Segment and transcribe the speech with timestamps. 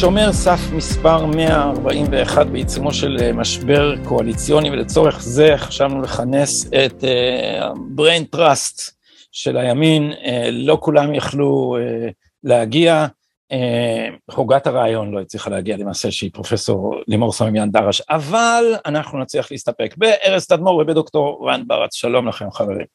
[0.00, 8.34] שומר סף מספר 141 בעיצומו של אה, משבר קואליציוני, ולצורך זה חשבנו לכנס את ה-brain
[8.34, 8.90] uh, trust
[9.32, 12.12] של הימין, uh, לא כולם יכלו uh,
[12.44, 13.06] להגיע,
[13.52, 19.50] uh, הוגת הרעיון לא הצליחה להגיע למעשה שהיא פרופסור לימור סמימיאן דרש, אבל אנחנו נצליח
[19.50, 22.86] להסתפק בארז תדמור ובדוקטור רן ברץ, שלום לכם חברים.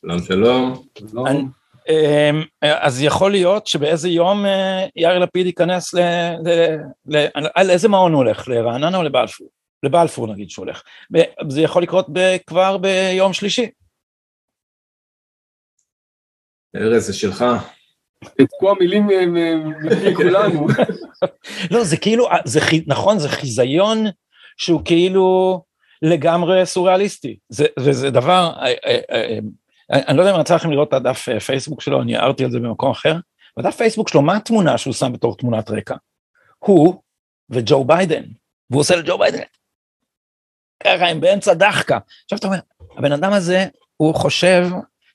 [0.00, 0.82] שלום שלום.
[1.10, 1.59] שלום.
[1.90, 6.00] אמ, אז יכול להיות שבאיזה יום אה, יאיר לפיד ייכנס ל...
[6.44, 6.76] ל,
[7.06, 8.48] ל על איזה מעון הוא הולך?
[8.48, 9.48] לרעננה או לבלפור?
[9.82, 10.82] לבלפור נגיד שהוא הולך.
[11.48, 13.70] זה יכול לקרות ב, כבר ביום שלישי.
[16.76, 17.44] ארז, זה שלך.
[18.38, 19.06] לתקוע מילים
[19.84, 20.66] מפי כולנו.
[21.70, 24.04] לא, זה כאילו, זה, נכון, זה חיזיון
[24.56, 25.62] שהוא כאילו
[26.02, 27.38] לגמרי סוריאליסטי.
[27.48, 28.74] זה, וזה דבר, אה,
[29.10, 29.38] אה,
[29.90, 32.50] אני לא יודע אם יצא לכם לראות את הדף אה, פייסבוק שלו, אני הערתי על
[32.50, 33.16] זה במקום אחר.
[33.58, 35.94] בדף פייסבוק שלו, מה התמונה שהוא שם בתור תמונת רקע?
[36.58, 37.02] הוא
[37.50, 38.22] וג'ו ביידן,
[38.70, 39.42] והוא עושה לג'ו ביידן.
[40.82, 41.98] ככה הם באמצע דאחקה.
[42.24, 42.58] עכשיו אתה אומר,
[42.96, 44.66] הבן אדם הזה, הוא חושב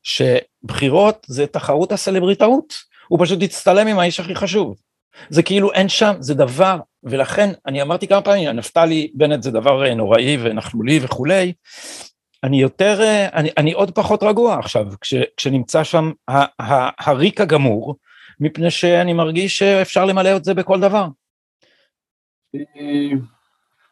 [0.03, 2.73] שבחירות זה תחרות הסלבריטאות,
[3.07, 4.75] הוא פשוט יצטלם עם האיש הכי חשוב.
[5.29, 9.93] זה כאילו אין שם, זה דבר, ולכן אני אמרתי כמה פעמים, נפתלי בנט זה דבר
[9.93, 11.53] נוראי ונכלולי וכולי,
[12.43, 17.41] אני יותר, אה, אני, אני עוד פחות רגוע עכשיו, כש, כשנמצא שם ה, ה, הריק
[17.41, 17.95] הגמור,
[18.39, 21.07] מפני שאני מרגיש שאפשר למלא את זה בכל דבר.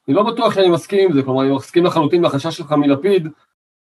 [0.07, 3.27] אני לא בטוח שאני מסכים עם זה, כלומר, אני מסכים לחלוטין לחשש שלך מלפיד,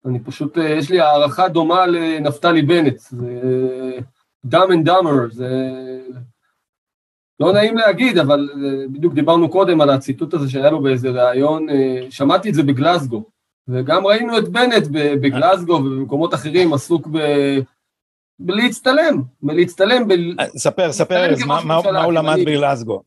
[0.06, 3.98] אני פשוט, אה, יש לי הערכה דומה לנפתלי בנט, זה
[4.46, 5.48] dumb and dumber, זה
[7.40, 11.66] לא נעים להגיד, אבל אה, בדיוק דיברנו קודם על הציטוט הזה שהיה לו באיזה ראיון,
[12.10, 13.31] שמעתי את זה בגלסגו,
[13.68, 17.18] וגם ראינו את בנט בגלסגו ובמקומות אחרים עסוק ב...
[18.38, 20.08] בלהצטלם, בלהצטלם.
[20.08, 20.12] ב...
[20.56, 23.02] ספר, ספר, אז מה, מה, מה הוא למד בגלסגו?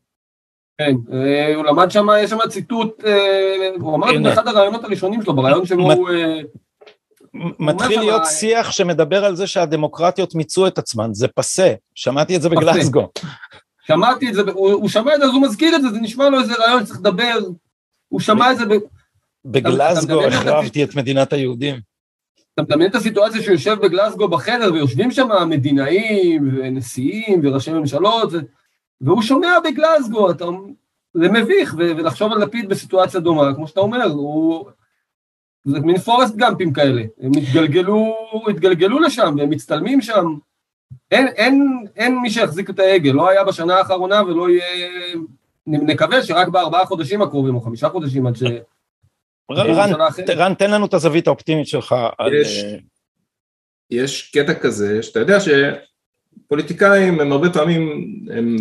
[0.78, 5.22] כן, אה, הוא למד שם, יש שם ציטוט, אה, הוא אמר את באחד הרעיונות הראשונים
[5.22, 6.10] שלו, ברעיון שבו הוא...
[6.10, 6.40] אה,
[7.58, 12.48] מתחיל להיות שיח שמדבר על זה שהדמוקרטיות מיצו את עצמן, זה פסה, שמעתי את זה
[12.48, 13.08] בגלסגו.
[13.86, 16.40] שמעתי את זה, הוא שמע את זה, אז הוא מזכיר את זה, זה נשמע לו
[16.40, 17.38] איזה רעיון שצריך לדבר,
[18.08, 18.64] הוא שמע את זה,
[19.50, 21.80] בגלסגו החרבתי את מדינת היהודים.
[22.54, 28.32] אתה מדמיין את הסיטואציה שהוא יושב בגלסגו בחדר ויושבים שם מדינאים ונשיאים וראשי ממשלות
[29.00, 30.44] והוא שומע בגלסגו, אתה...
[31.14, 34.70] זה מביך, ולחשוב על לפיד בסיטואציה דומה, כמו שאתה אומר, הוא...
[35.64, 38.14] זה מין פורסט גאמפים כאלה, הם התגלגלו,
[38.50, 40.24] התגלגלו לשם והם מצטלמים שם.
[41.10, 44.64] אין, אין, אין מי שיחזיק את ההגה, לא היה בשנה האחרונה ולא יהיה...
[45.66, 48.42] נקווה שרק בארבעה חודשים הקרובים או חמישה חודשים עד ש...
[50.36, 51.94] רן, תן לנו את הזווית האופטימית שלך.
[52.40, 52.80] יש, על...
[53.90, 58.56] יש קטע כזה, שאתה יודע שפוליטיקאים הם הרבה פעמים, הם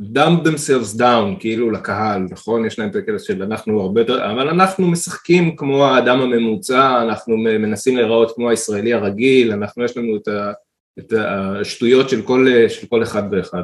[0.00, 2.66] dumb themselves down, כאילו לקהל, נכון?
[2.66, 7.36] יש להם את הקטע של אנחנו הרבה יותר, אבל אנחנו משחקים כמו האדם הממוצע, אנחנו
[7.36, 10.52] מנסים להיראות כמו הישראלי הרגיל, אנחנו יש לנו את, ה,
[10.98, 13.62] את השטויות של כל, של כל אחד ואחד.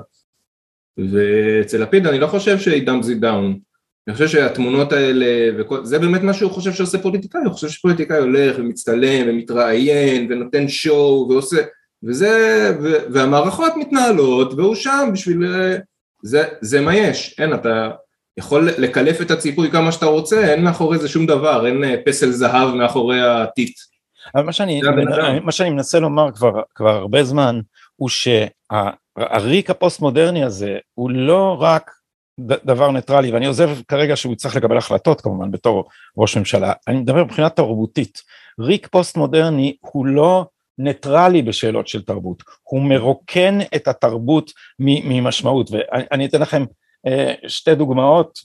[0.99, 3.72] ואצל לפיד אני לא חושב שהיא dumb it down,
[4.09, 5.27] אני חושב שהתמונות האלה,
[5.59, 10.69] וכל, זה באמת מה שהוא חושב שעושה פוליטיקאי, הוא חושב שפוליטיקאי הולך ומצטלם ומתראיין ונותן
[10.69, 11.57] שואו ועושה,
[12.03, 15.39] וזה, ו, והמערכות מתנהלות והוא שם בשביל,
[16.23, 17.91] זה, זה מה יש, אין, אתה
[18.37, 22.31] יכול לקלף את הציפוי כמה שאתה רוצה, אין מאחורי זה שום דבר, אין אה, פסל
[22.31, 23.79] זהב מאחורי הטיט.
[24.35, 24.81] אבל מה שאני,
[25.43, 27.61] מה שאני מנסה לומר כבר, כבר הרבה זמן,
[27.97, 31.91] הוא שהריק הפוסט מודרני הזה הוא לא רק
[32.47, 35.85] דבר ניטרלי, ואני עוזב כרגע שהוא צריך לקבל החלטות כמובן בתור
[36.17, 38.23] ראש ממשלה, אני מדבר מבחינה תרבותית.
[38.61, 40.47] ריק פוסט מודרני הוא לא
[40.79, 46.65] ניטרלי בשאלות של תרבות, הוא מרוקן את התרבות ממשמעות, ואני אתן לכם
[47.47, 48.39] שתי דוגמאות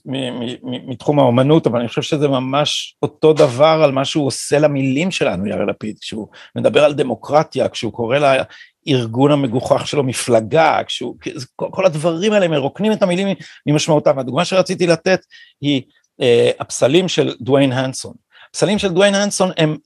[0.64, 5.48] מתחום האומנות, אבל אני חושב שזה ממש אותו דבר על מה שהוא עושה למילים שלנו,
[5.48, 8.44] יאיר לפיד, כשהוא מדבר על דמוקרטיה, כשהוא קורא לה
[8.88, 11.16] הארגון המגוחך שלו מפלגה, כשהוא,
[11.56, 13.28] כל הדברים האלה מרוקנים את המילים
[13.66, 14.20] ממשמעותם.
[14.20, 15.20] הדוגמה שרציתי לתת
[15.62, 15.82] היא
[16.22, 18.14] אה, הפסלים של דוויין הנסון.
[18.50, 19.78] הפסלים של דוויין הנסון הם,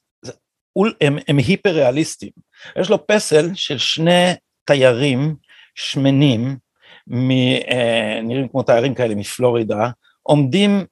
[0.75, 2.31] הם, הם, הם היפר ריאליסטיים.
[2.75, 4.31] יש לו פסל של שני
[4.65, 5.35] תיירים
[5.75, 6.56] שמנים, אה,
[7.07, 9.89] נראים כמו תיירים כאלה מפלורידה,
[10.24, 10.86] עומדים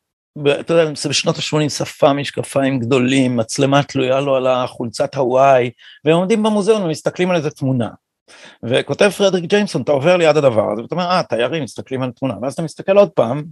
[0.60, 5.72] אתה יודע, זה בשנות ה-80, שפה, משקפיים גדולים, מצלמה תלויה לו על החולצת הוואי,
[6.06, 7.90] והם עומדים במוזיאון ומסתכלים על איזה תמונה.
[8.64, 12.36] וכותב פרדריק ג'יימסון, אתה עובר ליד הדבר הזה, ואתה אומר, אה, תיירים מסתכלים על תמונה,
[12.42, 13.44] ואז אתה מסתכל עוד פעם,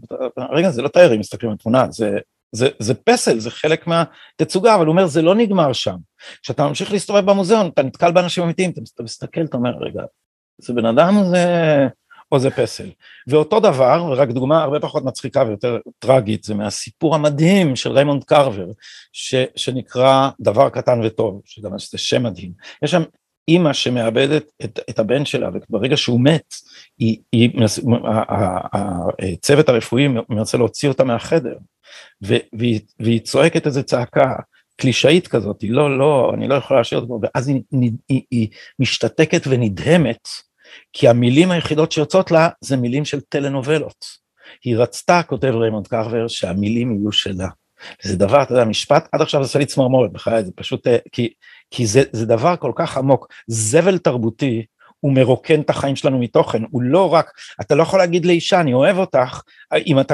[0.51, 2.17] רגע, זה לא תיירים מסתכלים על תמונה, זה,
[2.51, 5.95] זה, זה פסל, זה חלק מהתצוגה, אבל הוא אומר, זה לא נגמר שם.
[6.43, 10.01] כשאתה ממשיך להסתובב במוזיאון, אתה נתקל באנשים אמיתיים, אתה מסתכל, אתה אומר, רגע,
[10.57, 11.45] זה בן אדם, זה...
[12.31, 12.89] או זה פסל.
[13.27, 18.67] ואותו דבר, ורק דוגמה הרבה פחות מצחיקה ויותר טרגית, זה מהסיפור המדהים של ריימונד קרבר,
[19.13, 22.51] ש, שנקרא דבר קטן וטוב, שגם זה שם מדהים.
[22.83, 23.03] יש שם
[23.47, 26.53] אימא שמאבדת את, את הבן שלה, וברגע שהוא מת,
[26.97, 27.49] היא, היא,
[29.33, 31.55] הצוות הרפואי מנסה להוציא אותה מהחדר,
[32.21, 34.35] והיא, והיא צועקת איזה צעקה
[34.77, 38.47] קלישאית כזאת, היא לא, לא, אני לא יכולה להשאיר אותו, ואז היא, היא, היא, היא
[38.79, 40.27] משתתקת ונדהמת,
[40.93, 44.05] כי המילים היחידות שיוצאות לה זה מילים של טלנובלות.
[44.63, 47.47] היא רצתה, כותב ריימונד קרבר, שהמילים יהיו שלה.
[48.01, 50.97] זה דבר, אתה יודע, משפט, עד עכשיו זה עושה לי צמרמורת בחיי, זה פשוט, אה,
[51.11, 51.33] כי,
[51.71, 54.65] כי זה, זה דבר כל כך עמוק, זבל תרבותי,
[54.99, 57.31] הוא מרוקן את החיים שלנו מתוכן, הוא לא רק,
[57.61, 59.41] אתה לא יכול להגיד לאישה, אני אוהב אותך,
[59.87, 60.13] אם אתה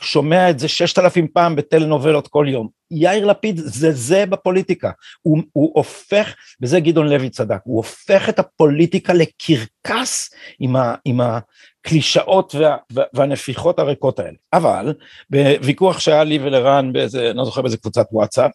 [0.00, 2.68] שומע את זה ששת אלפים פעם בטלנובלות כל יום.
[2.90, 4.90] יאיר לפיד זה זה בפוליטיקה,
[5.22, 10.30] הוא, הוא הופך, וזה גדעון לוי צדק, הוא הופך את הפוליטיקה לקרקס
[10.60, 12.76] עם, ה, עם הקלישאות וה,
[13.14, 14.36] והנפיחות הריקות האלה.
[14.52, 14.94] אבל
[15.30, 18.50] בוויכוח שהיה לי ולרן באיזה, אני לא זוכר באיזה קבוצת וואטסאפ,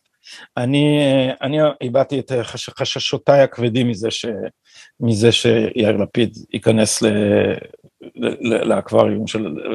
[0.57, 0.99] אני,
[1.41, 4.25] אני הבעתי את חש, חששותיי הכבדים מזה, ש,
[4.99, 7.07] מזה שיאיר לפיד ייכנס ל,
[8.41, 9.25] לאקווריום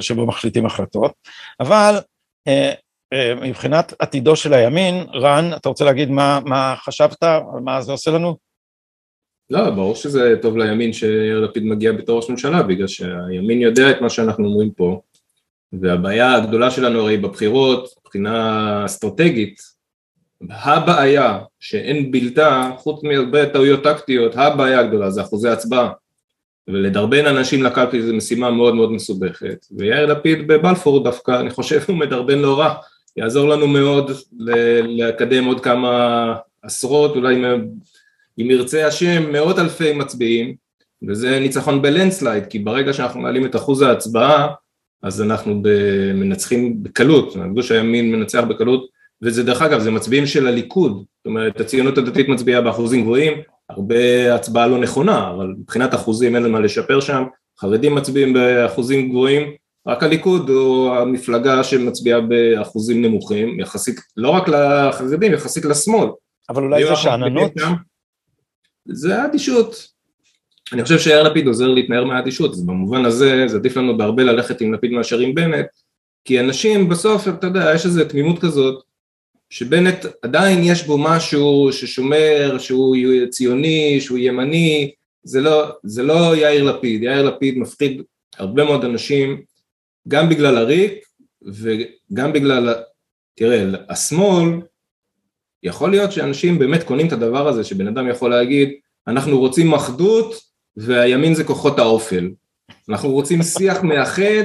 [0.00, 1.12] שבו מחליטים החלטות,
[1.60, 1.94] אבל
[2.48, 2.72] אה,
[3.12, 7.22] אה, מבחינת עתידו של הימין, רן, אתה רוצה להגיד מה, מה חשבת,
[7.64, 8.36] מה זה עושה לנו?
[9.50, 14.00] לא, ברור שזה טוב לימין שיאיר לפיד מגיע בתור ראש ממשלה, בגלל שהימין יודע את
[14.00, 15.00] מה שאנחנו אומרים פה,
[15.72, 19.60] והבעיה הגדולה שלנו הרי בבחירות, מבחינה אסטרטגית,
[20.50, 25.90] הבעיה שאין בלתה, חוץ מהרבה טעויות טקטיות, הבעיה הגדולה זה אחוזי הצבעה.
[26.68, 31.96] ולדרבן אנשים לקלפי זו משימה מאוד מאוד מסובכת, ויאיר לפיד בבלפור דווקא, אני חושב הוא
[31.96, 32.74] מדרבן לא רע,
[33.16, 34.10] יעזור לנו מאוד
[34.86, 37.36] לקדם עוד כמה עשרות, אולי
[38.38, 40.54] אם ירצה השם, מאות אלפי מצביעים,
[41.08, 44.48] וזה ניצחון בלנדסלייד, כי ברגע שאנחנו מעלים את אחוז ההצבעה,
[45.02, 45.62] אז אנחנו
[46.14, 48.86] מנצחים בקלות, גוש הימין מנצח בקלות,
[49.22, 53.32] וזה דרך אגב, זה מצביעים של הליכוד, זאת אומרת הציונות הדתית מצביעה באחוזים גבוהים,
[53.70, 57.24] הרבה הצבעה לא נכונה, אבל מבחינת אחוזים אין למה לשפר שם,
[57.60, 59.52] חרדים מצביעים באחוזים גבוהים,
[59.86, 66.08] רק הליכוד הוא המפלגה שמצביעה באחוזים נמוכים, יחסית, לא רק לחרדים, יחסית לשמאל.
[66.50, 67.52] אבל אולי זה שאננות?
[68.88, 69.88] זה אדישות.
[70.72, 74.60] אני חושב שיאיר לפיד עוזר להתנער מהאדישות, אז במובן הזה זה עדיף לנו בהרבה ללכת
[74.60, 75.66] עם לפיד מאשר עם בנט,
[76.24, 78.82] כי אנשים בסוף, אתה יודע, יש איזו תמימות כזאת,
[79.50, 82.96] שבנט עדיין יש בו משהו ששומר, שהוא
[83.30, 84.92] ציוני, שהוא ימני,
[85.24, 88.02] זה לא, זה לא יאיר לפיד, יאיר לפיד מפחיד
[88.38, 89.42] הרבה מאוד אנשים,
[90.08, 90.92] גם בגלל הריק
[91.42, 92.74] וגם בגלל,
[93.34, 94.60] תראה, השמאל,
[95.62, 98.68] יכול להיות שאנשים באמת קונים את הדבר הזה, שבן אדם יכול להגיד,
[99.06, 100.34] אנחנו רוצים אחדות
[100.76, 102.30] והימין זה כוחות האופל,
[102.88, 104.44] אנחנו רוצים שיח מאחד,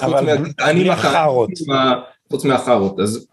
[0.00, 0.92] חוץ מהגזענים
[2.30, 3.28] חוץ מהחארות, אז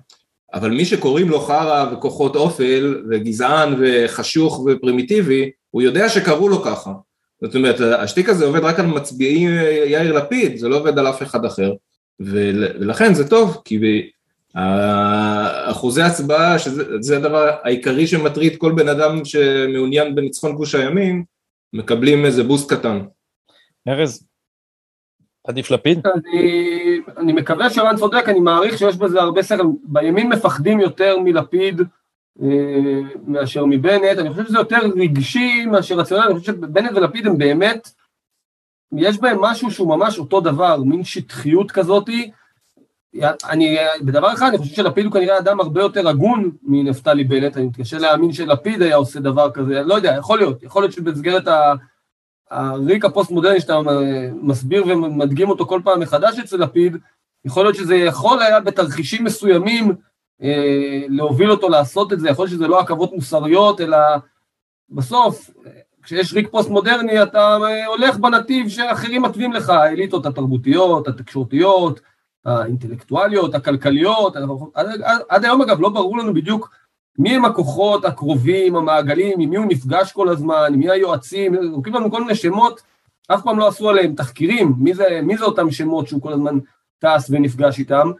[0.53, 6.91] אבל מי שקוראים לו חרא וכוחות אופל וגזען וחשוך ופרימיטיבי, הוא יודע שקראו לו ככה.
[7.41, 9.47] זאת אומרת, השטיק הזה עובד רק על מצביעי
[9.85, 11.71] יאיר לפיד, זה לא עובד על אף אחד אחר.
[12.19, 13.79] ולכן זה טוב, כי
[15.65, 21.23] אחוזי הצבעה, שזה הדבר העיקרי שמטריד כל בן אדם שמעוניין בניצחון גוש הימין,
[21.73, 22.99] מקבלים איזה בוסט קטן.
[23.87, 24.27] ארז,
[25.47, 26.07] עדיף לפיד?
[26.07, 31.81] אני, אני מקווה שרן צודק, אני מעריך שיש בזה הרבה שכל, בימין מפחדים יותר מלפיד
[32.41, 37.37] אה, מאשר מבנט, אני חושב שזה יותר רגשי מאשר רציונל, אני חושב שבנט ולפיד הם
[37.37, 37.89] באמת,
[38.97, 42.31] יש בהם משהו שהוא ממש אותו דבר, מין שטחיות כזאתי,
[43.49, 47.65] אני, בדבר אחד, אני חושב שלפיד הוא כנראה אדם הרבה יותר הגון מנפתלי בנט, אני
[47.65, 51.73] מתקשה להאמין שלפיד היה עושה דבר כזה, לא יודע, יכול להיות, יכול להיות שבמסגרת ה...
[52.51, 53.79] הריק הפוסט-מודרני שאתה
[54.41, 56.97] מסביר ומדגים אותו כל פעם מחדש אצל לפיד,
[57.45, 59.95] יכול להיות שזה יכול היה בתרחישים מסוימים
[60.41, 63.97] אה, להוביל אותו לעשות את זה, יכול להיות שזה לא עכבות מוסריות, אלא
[64.89, 65.49] בסוף,
[66.03, 71.99] כשיש ריק פוסט-מודרני אתה אה, הולך בנתיב שאחרים מתווים לך, האליטות התרבותיות, התקשורתיות,
[72.45, 74.43] האינטלקטואליות, הכלכליות, עד,
[75.03, 76.69] עד, עד היום אגב לא ברור לנו בדיוק
[77.19, 82.11] מי הם הכוחות הקרובים, המעגלים, עם מי הוא נפגש כל הזמן, מי היועצים, זורקים לנו
[82.11, 82.81] כל מיני שמות,
[83.27, 86.57] אף פעם לא עשו עליהם תחקירים, מי זה, מי זה אותם שמות שהוא כל הזמן
[86.99, 88.11] טס ונפגש איתם,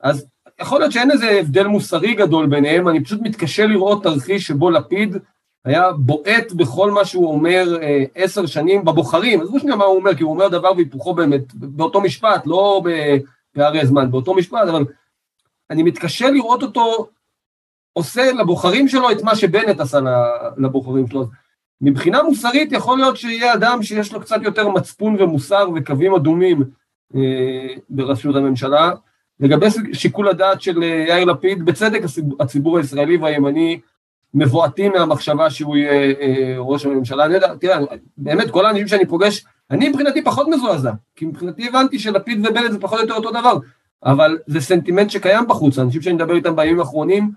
[0.00, 0.26] אז
[0.60, 5.16] יכול להיות שאין איזה הבדל מוסרי גדול ביניהם, אני פשוט מתקשה לראות תרחיש שבו לפיד
[5.64, 10.14] היה בועט בכל מה שהוא אומר אה, עשר שנים בבוחרים, עזבו שנייה מה הוא אומר,
[10.14, 14.84] כי הוא אומר דבר והיפוכו באמת, באותו משפט, לא בפערי זמן, באותו משפט, אבל
[15.70, 17.08] אני מתקשה לראות אותו
[17.94, 19.98] עושה לבוחרים שלו את מה שבנט עשה
[20.56, 21.26] לבוחרים שלו.
[21.80, 26.64] מבחינה מוסרית יכול להיות שיהיה אדם שיש לו קצת יותר מצפון ומוסר וקווים אדומים
[27.16, 28.90] אה, בראשות הממשלה.
[29.40, 32.00] לגבי שיקול הדעת של אה, יאיר לפיד, בצדק
[32.40, 33.80] הציבור הישראלי והימני
[34.34, 37.24] מבועטים מהמחשבה שהוא יהיה אה, ראש הממשלה.
[37.24, 37.78] אני יודע, תראה,
[38.18, 42.80] באמת כל האנשים שאני פוגש, אני מבחינתי פחות מזועזע, כי מבחינתי הבנתי שלפיד ובנט זה
[42.80, 43.58] פחות או יותר אותו דבר,
[44.04, 47.30] אבל זה סנטימנט שקיים בחוץ, האנשים שאני מדבר איתם בימים האחרונים,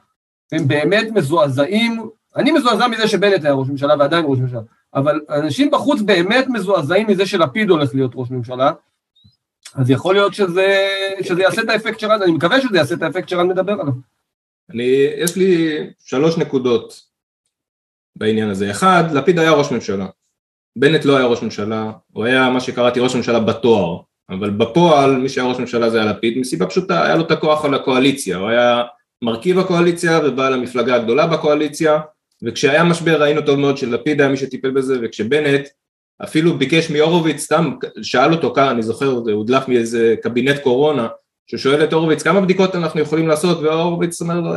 [0.51, 4.61] הם באמת מזועזעים, אני מזועזע מזה שבנט היה ראש ממשלה ועדיין ראש ממשלה,
[4.93, 8.71] אבל אנשים בחוץ באמת מזועזעים מזה שלפיד הולך להיות ראש ממשלה,
[9.75, 10.87] אז יכול להיות שזה,
[11.21, 13.93] שזה יעשה את האפקט שרן, אני מקווה שזה יעשה את האפקט שרן מדבר עליו.
[14.69, 17.01] אני, יש לי שלוש נקודות
[18.15, 18.71] בעניין הזה.
[18.71, 20.07] אחד, לפיד היה ראש ממשלה.
[20.75, 23.99] בנט לא היה ראש ממשלה, הוא היה מה שקראתי ראש ממשלה בתואר,
[24.29, 27.65] אבל בפועל מי שהיה ראש ממשלה זה היה לפיד, מסיבה פשוטה, היה לו את הכוח
[27.65, 28.83] על הקואליציה, הוא היה
[29.21, 31.99] מרכיב הקואליציה ובעל המפלגה הגדולה בקואליציה,
[32.43, 35.67] וכשהיה משבר ראינו טוב מאוד שלפיד היה מי שטיפל בזה, וכשבנט
[36.23, 37.71] אפילו ביקש מהורוביץ, סתם
[38.01, 41.07] שאל אותו כאן, אני זוכר, זה הודלף מאיזה קבינט קורונה,
[41.51, 44.51] ששואל את הורוביץ כמה בדיקות אנחנו יכולים לעשות, והורוביץ אומר לו,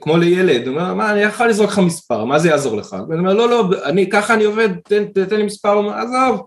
[0.00, 2.96] כמו לילד, הוא אומר, מה, אני יכול לזרוק לך מספר, מה זה יעזור לך?
[3.08, 6.46] ואני אומר, לא, לא, אני, ככה אני עובד, תן, תן לי מספר, הוא אומר, עזוב,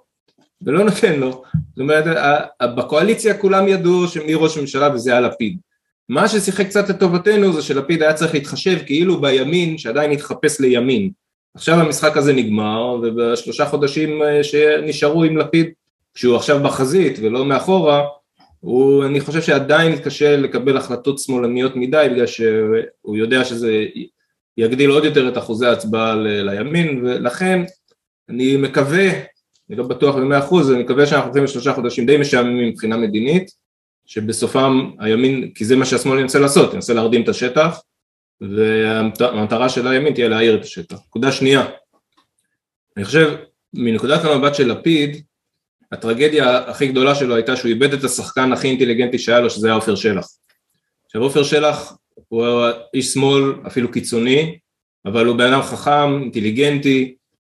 [0.65, 1.31] ולא נותן לו.
[1.31, 2.05] זאת אומרת,
[2.75, 5.57] בקואליציה כולם ידעו שמי ראש ממשלה וזה היה לפיד.
[6.09, 11.09] מה ששיחק קצת לטובתנו זה שלפיד היה צריך להתחשב כאילו בימין שעדיין התחפש לימין.
[11.55, 15.69] עכשיו המשחק הזה נגמר ובשלושה חודשים אה, שנשארו עם לפיד
[16.13, 18.03] כשהוא עכשיו בחזית ולא מאחורה
[18.59, 23.85] הוא, אני חושב שעדיין מתקשה לקבל החלטות שמאלניות מדי בגלל שהוא יודע שזה
[24.57, 27.63] יגדיל עוד יותר את אחוזי ההצבעה לימין ולכן
[28.29, 29.09] אני מקווה,
[29.69, 33.51] אני לא בטוח במאה אחוז, אני מקווה שאנחנו הולכים לשלושה חודשים די משעממים מבחינה מדינית
[34.05, 37.79] שבסופם הימין, כי זה מה שהשמאל ינסה לעשות, ינסה להרדים את השטח
[38.41, 40.97] והמטרה של הימין תהיה להעיר את השטח.
[41.07, 41.65] נקודה שנייה,
[42.97, 43.35] אני חושב
[43.73, 45.23] מנקודת המבט של לפיד
[45.91, 49.75] הטרגדיה הכי גדולה שלו הייתה שהוא איבד את השחקן הכי אינטליגנטי שהיה לו שזה היה
[49.75, 50.27] עופר שלח.
[51.05, 51.97] עכשיו עופר שלח
[52.27, 52.47] הוא
[52.93, 54.57] איש שמאל אפילו קיצוני
[55.05, 57.15] אבל הוא בן אדם חכם, אינטליגנטי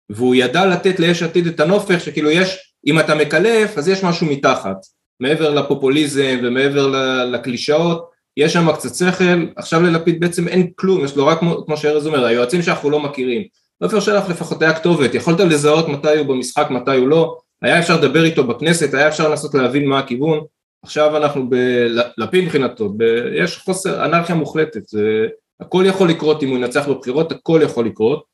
[0.09, 4.27] והוא ידע לתת ליש עתיד את הנופך שכאילו יש, אם אתה מקלף אז יש משהו
[4.27, 4.77] מתחת
[5.19, 6.87] מעבר לפופוליזם ומעבר
[7.25, 11.77] לקלישאות יש שם קצת שכל, עכשיו ללפיד בעצם אין כלום, יש לו רק כמו, כמו
[11.77, 13.43] שארז אומר, היועצים שאנחנו לא מכירים.
[13.83, 17.97] עופר שלח לפחות היה כתובת, יכולת לזהות מתי הוא במשחק, מתי הוא לא, היה אפשר
[17.97, 20.39] לדבר איתו בכנסת, היה אפשר לנסות להבין מה הכיוון,
[20.83, 23.03] עכשיו אנחנו בלפיד מבחינתו, ב...
[23.33, 25.27] יש חוסר אנרכיה מוחלטת, זה...
[25.59, 28.29] הכל יכול לקרות אם הוא ינצח בבחירות, הכל יכול לקרות.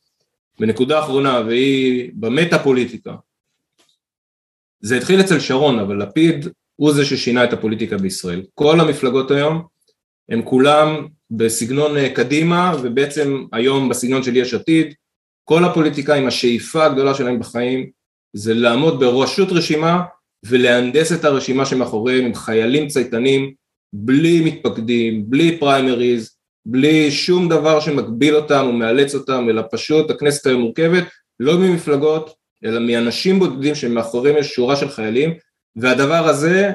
[0.60, 3.16] ונקודה אחרונה, והיא במטה פוליטיקה,
[4.80, 8.44] זה התחיל אצל שרון, אבל לפיד הוא זה ששינה את הפוליטיקה בישראל.
[8.54, 9.62] כל המפלגות היום
[10.30, 14.94] הם כולם בסגנון אה, קדימה ובעצם היום בסגנון של יש עתיד
[15.44, 17.90] כל הפוליטיקאים השאיפה הגדולה שלהם בחיים
[18.34, 20.02] זה לעמוד בראשות רשימה
[20.46, 23.54] ולהנדס את הרשימה שמאחוריהם עם חיילים צייתנים
[23.94, 30.62] בלי מתפקדים, בלי פריימריז, בלי שום דבר שמגביל אותם ומאלץ אותם אלא פשוט הכנסת היום
[30.62, 31.04] מורכבת
[31.40, 35.34] לא ממפלגות אלא מאנשים בודדים שמאחוריהם יש שורה של חיילים
[35.76, 36.72] והדבר הזה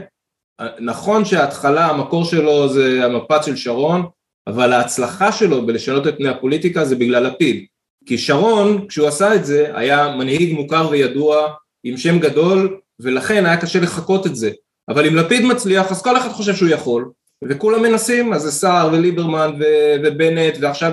[0.80, 4.06] נכון שההתחלה, המקור שלו זה המפץ של שרון,
[4.46, 7.64] אבל ההצלחה שלו בלשנות את פני הפוליטיקה זה בגלל לפיד.
[8.06, 11.48] כי שרון, כשהוא עשה את זה, היה מנהיג מוכר וידוע,
[11.84, 14.50] עם שם גדול, ולכן היה קשה לחקות את זה.
[14.88, 17.10] אבל אם לפיד מצליח, אז כל אחד חושב שהוא יכול,
[17.44, 20.92] וכולם מנסים, אז זה סער וליברמן ו- ובנט, ועכשיו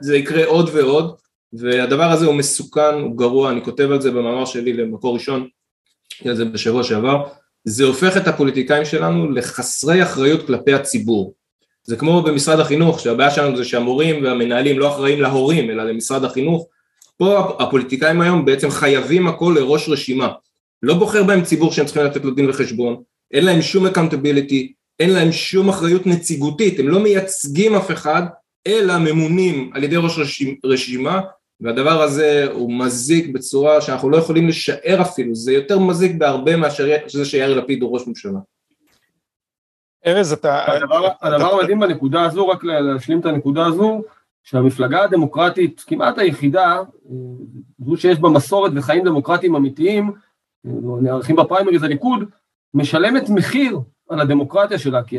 [0.00, 1.14] זה יקרה עוד ועוד,
[1.52, 5.48] והדבר הזה הוא מסוכן, הוא גרוע, אני כותב על זה במאמר שלי למקור ראשון,
[6.24, 7.24] על זה בשבוע שעבר,
[7.64, 11.34] זה הופך את הפוליטיקאים שלנו לחסרי אחריות כלפי הציבור.
[11.82, 16.66] זה כמו במשרד החינוך, שהבעיה שלנו זה שהמורים והמנהלים לא אחראים להורים, אלא למשרד החינוך.
[17.16, 20.28] פה הפוליטיקאים היום בעצם חייבים הכל לראש רשימה.
[20.82, 23.02] לא בוחר בהם ציבור שהם צריכים לתת לו דין וחשבון,
[23.32, 28.22] אין להם שום accountability, אין להם שום אחריות נציגותית, הם לא מייצגים אף אחד,
[28.66, 30.18] אלא ממונים על ידי ראש
[30.64, 31.20] רשימה
[31.60, 36.88] והדבר הזה הוא מזיק בצורה שאנחנו לא יכולים לשער אפילו, זה יותר מזיק בהרבה מאשר
[37.08, 38.38] זה שיאיר לפיד הוא ראש ממשלה.
[40.06, 40.64] ארז אתה...
[41.22, 44.02] הדבר, המדהים בנקודה הזו, רק להשלים את הנקודה הזו,
[44.42, 46.80] שהמפלגה הדמוקרטית כמעט היחידה,
[47.86, 50.12] זו שיש בה מסורת וחיים דמוקרטיים אמיתיים,
[51.02, 52.24] נערכים בפריימריז הליכוד,
[52.74, 55.18] משלמת מחיר על הדמוקרטיה שלה, כי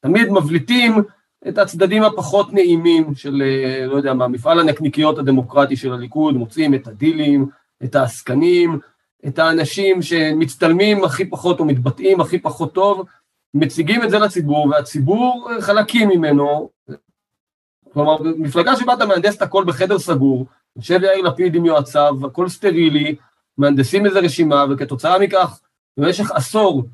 [0.00, 1.02] תמיד מבליטים
[1.48, 6.74] את הצדדים הפחות נעימים של, אה, לא יודע מה, מפעל הנקניקיות הדמוקרטי של הליכוד, מוצאים
[6.74, 7.48] את הדילים,
[7.84, 8.78] את העסקנים,
[9.26, 13.06] את האנשים שמצטלמים הכי פחות או מתבטאים הכי פחות טוב,
[13.54, 16.70] מציגים את זה לציבור, והציבור חלקים ממנו,
[17.92, 22.48] כלומר, מפלגה שבה אתה מהנדס את הכל בחדר סגור, יושב יאיר לפיד עם יועציו, הכל
[22.48, 23.16] סטרילי,
[23.58, 25.60] מהנדסים איזה רשימה, וכתוצאה מכך,
[25.96, 26.84] במשך עשור,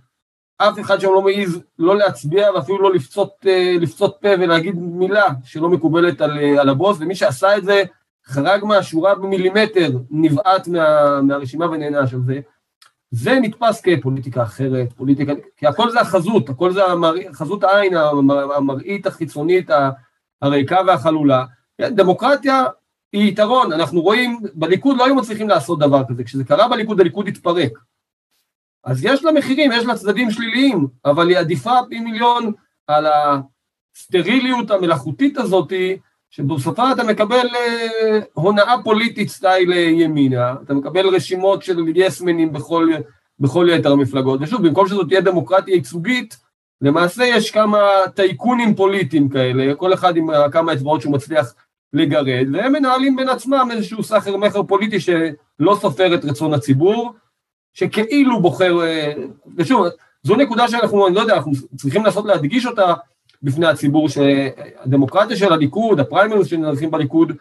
[0.58, 5.24] אף אחד שם לא מעז לא להצביע ואפילו לא לפצות, אה, לפצות פה ולהגיד מילה
[5.44, 7.82] שלא מקובלת על, אה, על הבוס, ומי שעשה את זה
[8.26, 12.40] חרג מהשורה במילימטר, נבעט מה, מהרשימה ונענש על זה.
[13.10, 17.96] זה נתפס כפוליטיקה אחרת, פוליטיקה, כי הכל זה החזות, הכל זה המר, חזות העין,
[18.56, 19.70] המראית החיצונית,
[20.42, 21.44] הריקה והחלולה.
[21.80, 22.64] דמוקרטיה
[23.12, 27.28] היא יתרון, אנחנו רואים, בליכוד לא היו מצליחים לעשות דבר כזה, כשזה קרה בליכוד, הליכוד
[27.28, 27.78] התפרק.
[28.86, 32.52] אז יש לה מחירים, יש לה צדדים שליליים, אבל היא עדיפה פי מיליון
[32.86, 35.96] על הסטריליות המלאכותית הזאתי,
[36.30, 42.88] שבסופה אתה מקבל אה, הונאה פוליטית סטייל אה, ימינה, אתה מקבל רשימות של יסמנים בכל,
[43.40, 46.36] בכל יתר המפלגות, ושוב, במקום שזאת תהיה דמוקרטיה ייצוגית,
[46.80, 47.78] למעשה יש כמה
[48.14, 51.54] טייקונים פוליטיים כאלה, כל אחד עם כמה אצבעות שהוא מצליח
[51.92, 57.14] לגרד, והם מנהלים בין עצמם איזשהו סחר מכר פוליטי שלא סופר את רצון הציבור,
[57.76, 59.12] שכאילו בוחר, אה,
[59.56, 59.86] ושוב,
[60.22, 62.94] זו נקודה שאנחנו, אני לא יודע, אנחנו צריכים לנסות להדגיש אותה
[63.42, 67.32] בפני הציבור, שהדמוקרטיה של הליכוד, הפריימריז שנערכים בליכוד,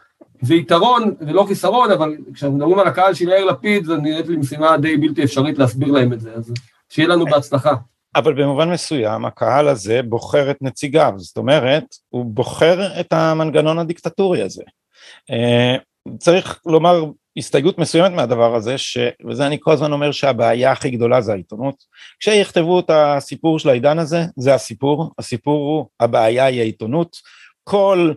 [0.42, 4.38] זה יתרון ולא חיסרון, אבל כשאנחנו מדברים על הקהל של יאיר לפיד, זו נראית לי
[4.38, 6.54] משימה די בלתי אפשרית להסביר להם את זה, אז
[6.90, 7.74] שיהיה לנו בהצלחה.
[8.16, 14.42] אבל במובן מסוים הקהל הזה בוחר את נציגיו, זאת אומרת, הוא בוחר את המנגנון הדיקטטורי
[14.42, 14.64] הזה.
[15.32, 15.76] אה,
[16.20, 17.06] צריך לומר
[17.38, 18.98] הסתייגות מסוימת מהדבר הזה, ש...
[19.30, 21.76] וזה אני כל הזמן אומר שהבעיה הכי גדולה זה העיתונות.
[22.20, 27.18] כשיכתבו את הסיפור של העידן הזה, זה הסיפור, הסיפור הוא, הבעיה היא העיתונות.
[27.64, 28.14] כל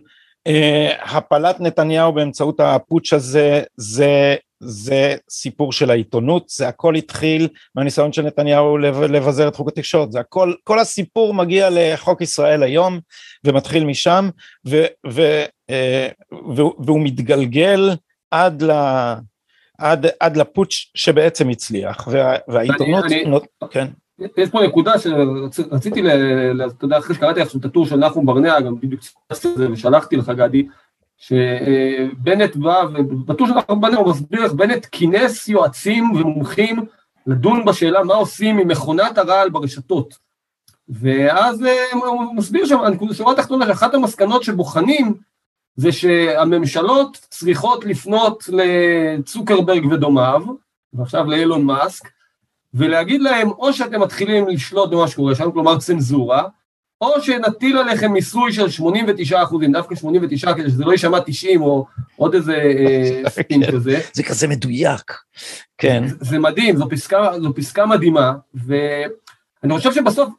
[0.47, 8.13] אה, הפלת נתניהו באמצעות הפוטש הזה, זה, זה סיפור של העיתונות, זה הכל התחיל מהניסיון
[8.13, 12.99] של נתניהו לבזר את חוק התקשורת, זה הכל, כל הסיפור מגיע לחוק ישראל היום
[13.43, 14.29] ומתחיל משם,
[14.67, 15.21] ו, ו,
[15.69, 16.09] אה,
[16.85, 17.89] והוא מתגלגל
[18.31, 18.71] עד, ל,
[19.77, 23.87] עד, עד לפוטש שבעצם הצליח, וה, והעיתונות, אני, נות, כן.
[24.37, 24.93] יש פה נקודה
[25.51, 26.01] שרציתי,
[26.67, 29.71] אתה יודע, אחרי שקראתי עכשיו את הטור של נחום ברנע, גם בדיוק ציטטתי את זה
[29.71, 30.67] ושלחתי לך גדי,
[31.17, 36.85] שבנט בא, ובטור של נחום ברנע הוא מסביר איך בנט כינס יועצים ומומחים
[37.27, 40.29] לדון בשאלה מה עושים עם מכונת הרעל ברשתות.
[40.89, 42.77] ואז אה, הוא מסביר שם,
[43.13, 45.13] שורה התחתונה, שאחת המסקנות שבוחנים,
[45.79, 50.41] זה שהממשלות צריכות לפנות לצוקרברג ודומיו,
[50.93, 52.09] ועכשיו לאילון מאסק,
[52.73, 56.43] ולהגיד להם, או שאתם מתחילים לשלוט במה שקורה שם, כלומר צנזורה,
[57.01, 61.85] או שנטיל עליכם מיסוי של 89 אחוזים, דווקא 89 כדי שזה לא יישמע 90 או
[62.15, 63.71] עוד איזה אה, ספין כן.
[63.71, 63.99] כזה.
[64.13, 65.13] זה כזה מדויק,
[65.77, 66.03] כן.
[66.19, 70.29] זה מדהים, זו פסקה, זו פסקה מדהימה, ואני חושב שבסוף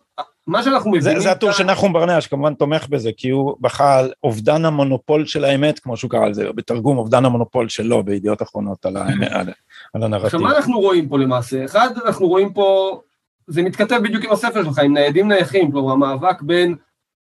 [0.51, 1.19] מה שאנחנו מבינים...
[1.19, 5.27] זה, זה הטור של נחום ברנע שכמובן תומך בזה, כי הוא בכה על אובדן המונופול
[5.27, 9.49] של האמת, כמו שהוא קרא לזה, בתרגום אובדן המונופול שלו בידיעות אחרונות על, האמת, על,
[9.95, 10.25] על הנרטיב.
[10.25, 11.65] עכשיו מה אנחנו רואים פה למעשה?
[11.65, 13.01] אחד, אנחנו רואים פה,
[13.47, 16.75] זה מתכתב בדיוק עם הספר שלך, עם ניידים נייחים, כלומר המאבק בין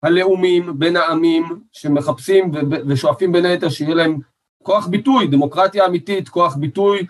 [0.04, 2.52] הלאומים, בין העמים, שמחפשים
[2.88, 4.20] ושואפים בין היתר שיהיה להם
[4.64, 7.06] כוח ביטוי, דמוקרטיה אמיתית, כוח ביטוי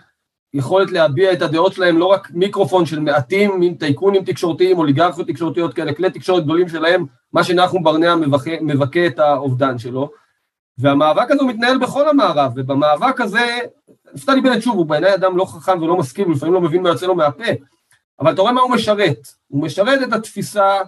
[0.54, 5.74] יכולת להביע את הדעות שלהם, לא רק מיקרופון של מעטים, מין טייקונים תקשורתיים, אוליגרכיות תקשורתיות
[5.74, 8.14] כאלה, כלי תקשורת גדולים שלהם, מה שנחום ברנע
[8.60, 10.10] מבכה, את האובדן שלו.
[10.78, 13.58] והמאבק הזה מתנהל בכל המערב, ובמאבק הזה,
[14.14, 17.06] נפתלי בנט שוב, הוא בעיניי אדם לא חכם ולא משכיל, ולפעמים לא מבין מה יוצא
[17.06, 17.44] לו מהפה,
[18.20, 19.28] אבל אתה רואה מה הוא משרת.
[19.48, 20.78] הוא משרת את התפיסה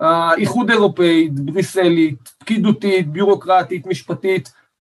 [0.00, 4.52] האיחוד אירופאית, בריסלית, פקידותית, ביורוקרטית, משפטית,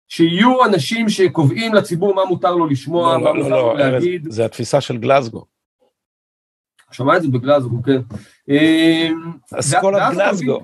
[0.07, 3.89] שיהיו אנשים שקובעים לציבור מה מותר לו לשמוע, לא, מה לא, מותר לא, לו לא,
[3.89, 4.25] להגיד.
[4.29, 5.45] זה התפיסה של גלזגו.
[6.91, 8.01] שמע את זה בגלזגו, כן.
[9.59, 10.59] אסכולת אמ, גלזגו.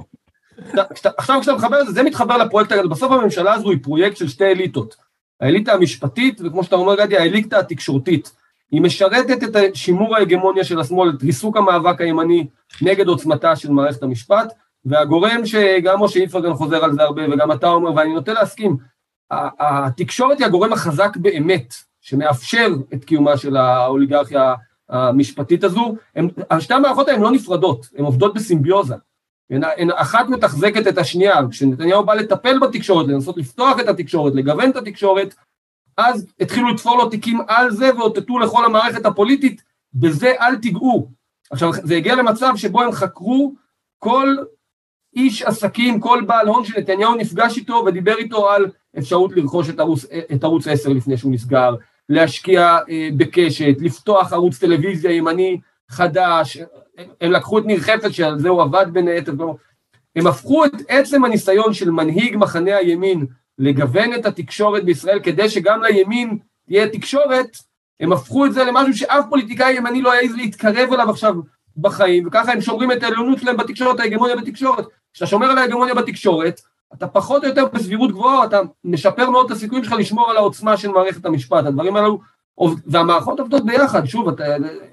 [1.17, 4.28] עכשיו כשאתה מחבר את זה, זה מתחבר לפרויקט הזה, בסוף הממשלה הזו היא פרויקט של
[4.28, 4.95] שתי אליטות.
[5.41, 8.32] האליטה המשפטית, וכמו שאתה אומר גדי, האליטה התקשורתית.
[8.71, 12.47] היא משרתת את שימור ההגמוניה של השמאל, את ריסוק המאבק הימני
[12.82, 14.54] נגד עוצמתה של מערכת המשפט,
[14.86, 18.78] והגורם שגם משה איפרגן חוזר על זה הרבה, וגם אתה אומר, ואני נוטה להסכים,
[19.32, 24.56] התקשורת היא הגורם החזק באמת, שמאפשר את קיומה של האוליגרכיה
[24.89, 25.96] המשפטית הזו.
[26.60, 28.96] שתי המערכות האלה הן לא נפרדות, הן עובדות בסימביוזה.
[29.50, 34.76] הן אחת מתחזקת את השנייה, כשנתניהו בא לטפל בתקשורת, לנסות לפתוח את התקשורת, לגוון את
[34.76, 35.36] התקשורת,
[35.98, 39.62] אז התחילו לתפור לו תיקים על זה ואותתו לכל המערכת הפוליטית,
[39.94, 41.10] בזה אל תיגעו.
[41.52, 43.54] עכשיו, זה הגיע למצב שבו הם חקרו
[44.00, 44.36] כל
[45.15, 48.65] איש עסקים, כל בעל הון שנתניהו נפגש איתו ודיבר איתו על
[48.98, 51.76] אפשרות לרכוש את ערוץ, את ערוץ 10 לפני שהוא נסגר,
[52.10, 56.58] להשקיע אה, בקשת, לפתוח ערוץ טלוויזיה ימני חדש,
[57.22, 59.34] הם לקחו את ניר חפץ שעל זה הוא עבד בין היתר,
[60.15, 63.26] הם הפכו את עצם הניסיון של מנהיג מחנה הימין
[63.58, 67.58] לגוון את התקשורת בישראל כדי שגם לימין תהיה תקשורת,
[68.00, 71.36] הם הפכו את זה למשהו שאף פוליטיקאי ימני לא יעז להתקרב אליו עכשיו
[71.78, 74.86] בחיים, וככה הם שומרים את העליונות שלהם בתקשורת, ההגמוניה בתקשורת.
[75.13, 76.62] כשאתה שומר על ההגמוניה בתקשורת,
[76.93, 80.78] אתה פחות או יותר בסבירות גבוהה, אתה משפר מאוד את הסיכויים שלך לשמור על העוצמה
[80.78, 81.65] של מערכת המשפט.
[81.65, 82.19] הדברים האלו,
[82.86, 84.43] והמערכות עובדות ביחד, שוב, אתה,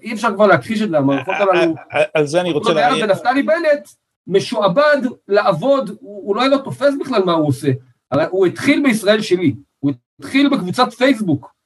[0.03, 1.75] אי אפשר כבר להכחיש את זה, המערכות הללו...
[2.15, 3.05] על זה אני רוצה להגיד...
[3.05, 3.89] ונפתלי בנט
[4.27, 4.97] משועבד
[5.29, 7.69] לעבוד, הוא, הוא לא היה לו תופס בכלל מה הוא עושה.
[8.11, 11.57] הרי הוא התחיל בישראל שלי, הוא התחיל בקבוצת פייסבוק,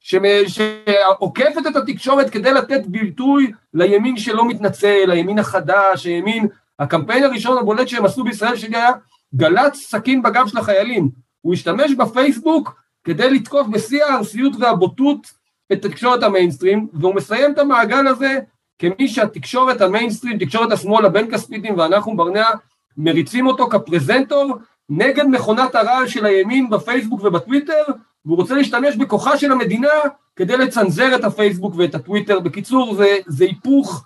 [0.00, 6.48] שעוקפת את התקשורת כדי לתת ביטוי לימין שלא מתנצל, לימין החדש, הימין,
[6.80, 8.90] הקמפיין הראשון הבולט שהם עשו בישראל שלי היה
[9.34, 11.10] גל"צ סכין בגב של החיילים.
[11.40, 15.26] הוא השתמש בפייסבוק כדי לתקוף בשיא הארסיות והבוטות
[15.72, 18.38] את תקשורת המיינסטרים, והוא מסיים את המעגל הזה
[18.78, 22.48] כמי שהתקשורת המיינסטרים, תקשורת השמאל, הבן כספיתים ואנחנו ברנע,
[22.96, 24.54] מריצים אותו כפרזנטור
[24.88, 27.82] נגד מכונת הרעל של הימין בפייסבוק ובטוויטר,
[28.24, 29.88] והוא רוצה להשתמש בכוחה של המדינה
[30.36, 32.40] כדי לצנזר את הפייסבוק ואת הטוויטר.
[32.40, 34.04] בקיצור, זה, זה היפוך,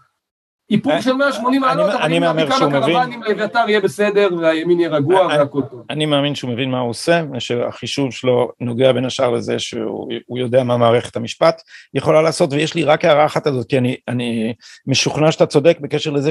[0.71, 5.27] היפוך של 180 מעלות, אבל אם נביא כמה קרוונים לאביתר יהיה בסדר והימין יהיה רגוע
[5.27, 5.83] והכל טוב.
[5.91, 10.65] אני מאמין שהוא מבין מה הוא עושה, שהחישוב שלו נוגע בין השאר לזה שהוא יודע
[10.65, 11.63] מה מערכת המשפט
[11.95, 14.55] יכולה לעשות, ויש לי רק הערה אחת הזאת, כי אני, אני
[14.87, 16.31] משוכנע שאתה צודק בקשר לזה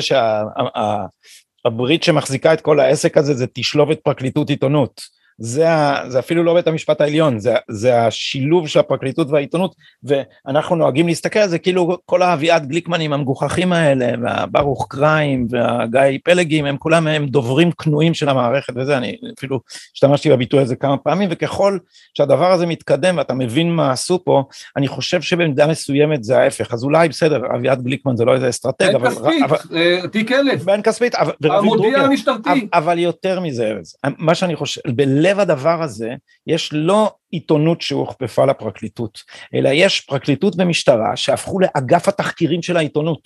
[1.66, 5.23] שהברית שמחזיקה את כל העסק הזה זה תשלובת פרקליטות עיתונות.
[5.38, 10.76] זה, ה, זה אפילו לא בית המשפט העליון, זה, זה השילוב של הפרקליטות והעיתונות, ואנחנו
[10.76, 16.78] נוהגים להסתכל על זה כאילו כל האביעד גליקמנים המגוחכים האלה, והברוך קריים והגיא פלגים, הם
[16.78, 19.60] כולם הם דוברים כנועים של המערכת וזה, אני אפילו
[19.96, 21.78] השתמשתי בביטוי הזה כמה פעמים, וככל
[22.18, 24.44] שהדבר הזה מתקדם ואתה מבין מה עשו פה,
[24.78, 28.96] אני חושב שבמידה מסוימת זה ההפך, אז אולי בסדר, אביעד גליקמן זה לא איזה אסטרטג,
[28.96, 29.10] אבל...
[29.10, 30.64] בן כספית, אה, תיק אלף.
[30.64, 32.68] בן כספית, המודיע המשטרתי.
[32.74, 33.74] אבל יותר מזה,
[34.18, 34.82] מה שאני חושב,
[35.24, 36.16] בלב הדבר הזה
[36.48, 39.20] יש לא עיתונות שהוכפפה לפרקליטות,
[39.54, 43.22] אלא יש פרקליטות ומשטרה שהפכו לאגף התחקירים של העיתונות,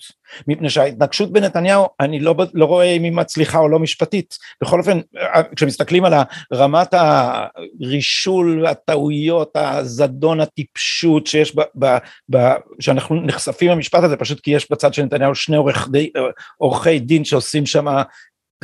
[0.48, 5.00] מפני שההתנגשות בנתניהו אני לא, לא רואה אם היא מצליחה או לא משפטית, בכל אופן
[5.56, 6.14] כשמסתכלים על
[6.54, 11.96] רמת הרישול, הטעויות, הזדון, הטיפשות שיש ב, ב,
[12.30, 15.56] ב, שאנחנו נחשפים למשפט הזה פשוט כי יש בצד של נתניהו שני
[16.58, 17.86] עורכי דין שעושים שם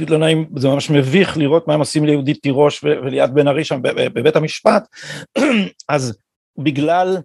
[0.01, 3.81] לא נעים, זה ממש מביך לראות מה הם עושים ליהודית תירוש וליאת בן ארי שם
[3.83, 4.89] בבית המשפט,
[5.89, 6.19] אז
[6.59, 7.19] בגלל,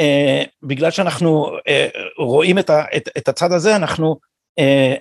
[0.00, 4.16] אה, בגלל שאנחנו אה, רואים את, ה, את, את הצד הזה, אנחנו
[4.58, 4.94] אה,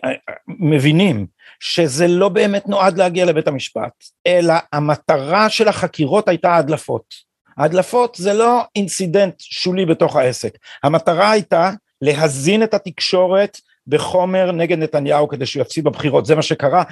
[0.48, 1.28] מבינים
[1.60, 7.34] שזה לא באמת נועד להגיע לבית המשפט, אלא המטרה של החקירות הייתה הדלפות.
[7.58, 15.28] ההדלפות זה לא אינסידנט שולי בתוך העסק, המטרה הייתה להזין את התקשורת בחומר נגד נתניהו
[15.28, 16.84] כדי שהוא יפסיד בבחירות, זה מה שקרה,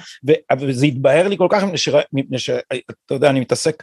[0.60, 1.64] וזה התבהר לי כל כך
[2.12, 3.82] מפני שאתה יודע, אני מתעסק,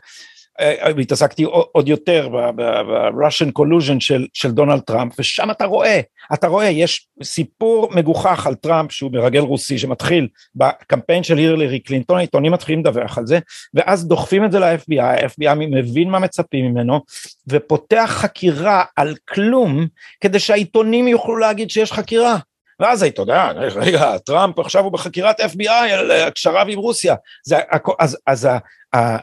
[0.60, 6.00] אה, התעסקתי עוד יותר ב-Russian collusion של, של דונלד טראמפ, ושם אתה רואה,
[6.34, 12.18] אתה רואה, יש סיפור מגוחך על טראמפ שהוא מרגל רוסי שמתחיל בקמפיין של הירלרי קלינטון,
[12.18, 13.40] העיתונים מתחילים לדווח על זה,
[13.74, 17.02] ואז דוחפים את זה ל-FBI, ה-FBI מבין מה מצפים ממנו,
[17.48, 19.88] ופותח חקירה על כלום,
[20.22, 22.38] כדי שהעיתונים יוכלו להגיד שיש חקירה.
[22.80, 27.16] ואז היית יודע, רגע, טראמפ עכשיו הוא בחקירת FBI על הקשריו עם רוסיה.
[27.46, 27.56] זה,
[28.00, 28.48] אז, אז
[28.96, 29.18] אה,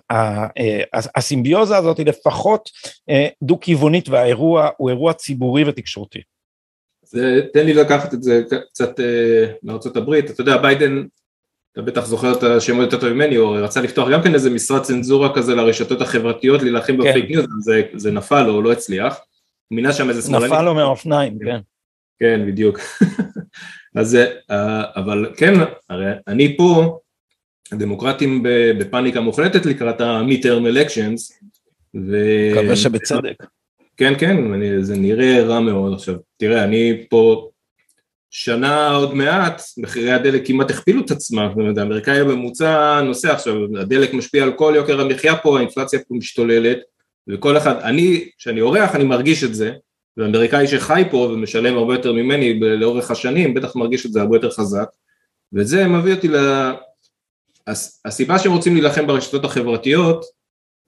[1.17, 2.71] הסימביוזה הזאת היא לפחות
[3.11, 6.21] אה, דו-כיוונית והאירוע הוא אירוע ציבורי ותקשורתי.
[7.03, 11.05] זה, תן לי לקחת את זה קצת אה, מארצות הברית, אתה יודע ביידן,
[11.73, 14.83] אתה בטח זוכר את השמות יותר טוב ממני, הוא רצה לפתוח גם כן איזה משרד
[14.83, 16.99] צנזורה כזה לרשתות החברתיות, להילחם כן.
[16.99, 19.19] ב fake news, זה, זה נפל לו, לא הצליח,
[19.69, 20.47] הוא מינה שם איזה שמאלני.
[20.47, 21.61] נפל לו מהאופניים, כן.
[22.21, 22.79] כן, בדיוק.
[23.95, 24.19] אז
[24.51, 25.55] אה, אבל כן,
[25.91, 26.99] הרי אני פה,
[27.73, 28.43] הדמוקרטים
[28.79, 31.47] בפאניקה מוחלטת לקראת ה-midterm elections.
[31.95, 33.45] מקווה שבצדק.
[33.97, 36.15] כן, כן, אני, זה נראה רע מאוד עכשיו.
[36.37, 37.51] תראה, אני פה
[38.31, 43.55] שנה עוד מעט, מחירי הדלק כמעט הכפילו את עצמם, זאת אומרת, האמריקאי הממוצע נוסע עכשיו,
[43.81, 46.79] הדלק משפיע על כל יוקר המחיה פה, האינפלציה פה משתוללת,
[47.29, 49.73] וכל אחד, אני, כשאני אורח אני מרגיש את זה,
[50.17, 54.51] ואמריקאי שחי פה ומשלם הרבה יותר ממני לאורך השנים, בטח מרגיש את זה הרבה יותר
[54.51, 54.89] חזק,
[55.53, 56.37] וזה מביא אותי ל...
[58.05, 60.25] הסיבה שהם רוצים להילחם ברשתות החברתיות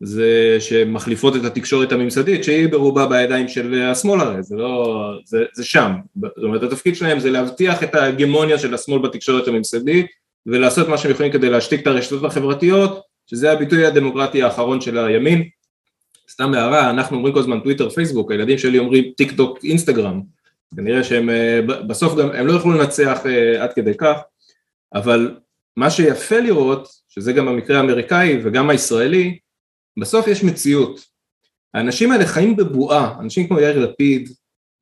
[0.00, 5.44] זה שהן מחליפות את התקשורת הממסדית שהיא ברובה בידיים של השמאל הרי, זה לא, זה,
[5.54, 10.06] זה שם, זאת אומרת התפקיד שלהם זה להבטיח את ההגמוניה של השמאל בתקשורת הממסדית
[10.46, 15.48] ולעשות מה שהם יכולים כדי להשתיק את הרשתות החברתיות שזה הביטוי הדמוקרטי האחרון של הימין
[16.30, 20.22] סתם הערה, אנחנו אומרים כל הזמן טוויטר, פייסבוק, הילדים שלי אומרים טיק טוק, אינסטגרם,
[20.76, 24.16] כנראה שהם אה, בסוף גם, הם לא יוכלו לנצח אה, עד כדי כך,
[24.94, 25.36] אבל
[25.76, 29.38] מה שיפה לראות, שזה גם המקרה האמריקאי וגם הישראלי,
[29.98, 31.00] בסוף יש מציאות.
[31.74, 34.28] האנשים האלה חיים בבועה, אנשים כמו יאיר לפיד,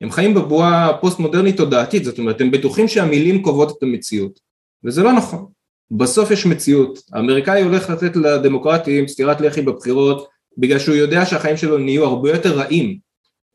[0.01, 4.39] הם חיים בבועה פוסט מודרנית תודעתית, זאת אומרת הם בטוחים שהמילים קובעות את המציאות,
[4.83, 5.45] וזה לא נכון.
[5.91, 10.27] בסוף יש מציאות, האמריקאי הולך לתת לדמוקרטים סטירת לחי בבחירות
[10.57, 12.97] בגלל שהוא יודע שהחיים שלו נהיו הרבה יותר רעים,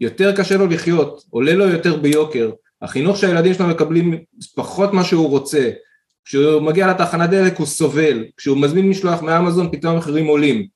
[0.01, 2.51] יותר קשה לו לחיות, עולה לו יותר ביוקר,
[2.83, 4.19] החינוך שהילדים שלו מקבלים
[4.55, 5.71] פחות מה שהוא רוצה,
[6.25, 10.67] כשהוא מגיע לתחנת דלק הוא סובל, כשהוא מזמין משלוח מאמזון פתאום המחירים עולים,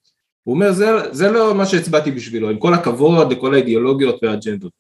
[0.43, 4.73] הוא אומר זה, זה לא מה שהצבעתי בשבילו, עם כל הכבוד לכל האידיאולוגיות והאג'נדות.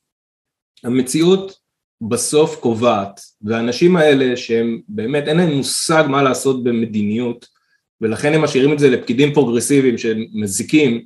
[0.84, 1.58] המציאות
[2.00, 7.46] בסוף קובעת, והאנשים האלה שהם באמת אין להם מושג מה לעשות במדיניות,
[8.00, 11.04] ולכן הם משאירים את זה לפקידים פרוגרסיביים שהם מזיקים,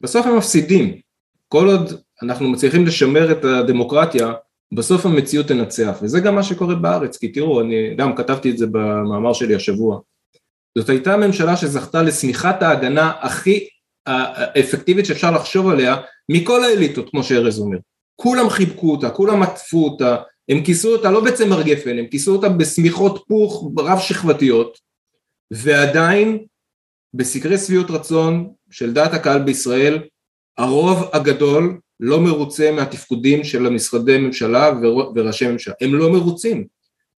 [0.00, 1.00] בסוף הם מפסידים.
[1.48, 4.32] כל עוד אנחנו מצליחים לשמר את הדמוקרטיה,
[4.74, 8.66] בסוף המציאות תנצח, וזה גם מה שקורה בארץ, כי תראו, אני גם כתבתי את זה
[8.66, 10.00] במאמר שלי השבוע.
[10.78, 13.68] זאת הייתה ממשלה שזכתה לשמיכת ההגנה הכי
[14.06, 15.96] האפקטיבית שאפשר לחשוב עליה
[16.28, 17.78] מכל האליטות, כמו שארז אומר.
[18.16, 20.16] כולם חיבקו אותה, כולם עטפו אותה,
[20.48, 24.78] הם כיסו אותה לא בצמר גפן, הם כיסו אותה בשמיכות פוך רב שכבתיות,
[25.50, 26.44] ועדיין
[27.14, 29.98] בסקרי שביעות רצון של דעת הקהל בישראל,
[30.58, 34.70] הרוב הגדול לא מרוצה מהתפקודים של המשרדי ממשלה
[35.14, 36.66] וראשי ממשלה, הם לא מרוצים,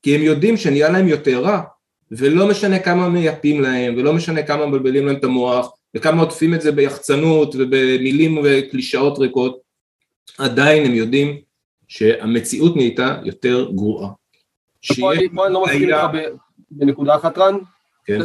[0.02, 1.60] כי הם יודעים שנהיה להם יותר רע,
[2.10, 6.60] ולא משנה כמה מייפים להם, ולא משנה כמה מבלבלים להם את המוח, וכמה עוטפים את
[6.60, 9.58] זה ביחצנות ובמילים וקלישאות ריקות,
[10.38, 11.40] עדיין הם יודעים
[11.88, 14.10] שהמציאות נהייתה יותר גרועה.
[15.00, 15.12] פה
[15.46, 16.28] אני לא מסכים איתך
[16.70, 17.54] בנקודה אחת רן.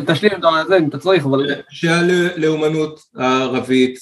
[0.07, 1.49] תשלים את זה אם אתה צריך, אבל...
[1.69, 3.99] שהלאומנות הערבית,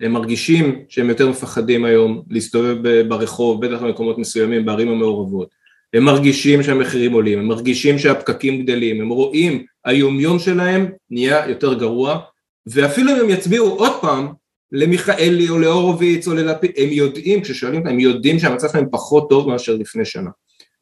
[0.00, 5.48] הם מרגישים שהם יותר מפחדים היום להסתובב ברחוב, בטח במקומות מסוימים בערים המעורבות.
[5.94, 12.18] הם מרגישים שהמחירים עולים, הם מרגישים שהפקקים גדלים, הם רואים היומיום שלהם נהיה יותר גרוע,
[12.66, 14.28] ואפילו אם הם יצביעו עוד פעם
[14.72, 19.48] למיכאלי או להורוביץ או ללפיד, הם יודעים, כששואלים אותם, הם יודעים שהמצב שלהם פחות טוב
[19.48, 20.30] מאשר לפני שנה.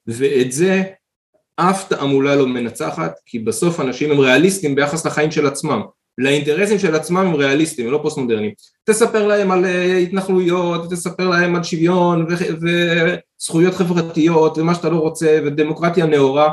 [0.07, 0.83] ואת זה
[1.61, 5.81] אף תעמולה לא מנצחת, כי בסוף אנשים הם ריאליסטים ביחס לחיים של עצמם.
[6.19, 8.53] לאינטרסים של עצמם הם ריאליסטים, הם לא פוסט מודרניים.
[8.85, 12.27] תספר להם על אה, התנחלויות, תספר להם על שוויון
[13.41, 16.53] וזכויות חברתיות ומה שאתה לא רוצה ודמוקרטיה נאורה,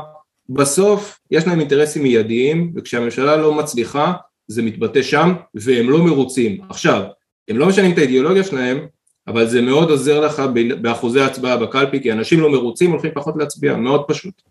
[0.49, 4.13] בסוף יש להם אינטרסים מיידיים וכשהממשלה לא מצליחה
[4.47, 6.57] זה מתבטא שם והם לא מרוצים.
[6.69, 7.03] עכשיו,
[7.47, 8.87] הם לא משנים את האידיאולוגיה שלהם,
[9.27, 10.43] אבל זה מאוד עוזר לך
[10.81, 14.41] באחוזי ההצבעה בקלפי, כי אנשים לא מרוצים, הולכים פחות להצביע, מאוד פשוט.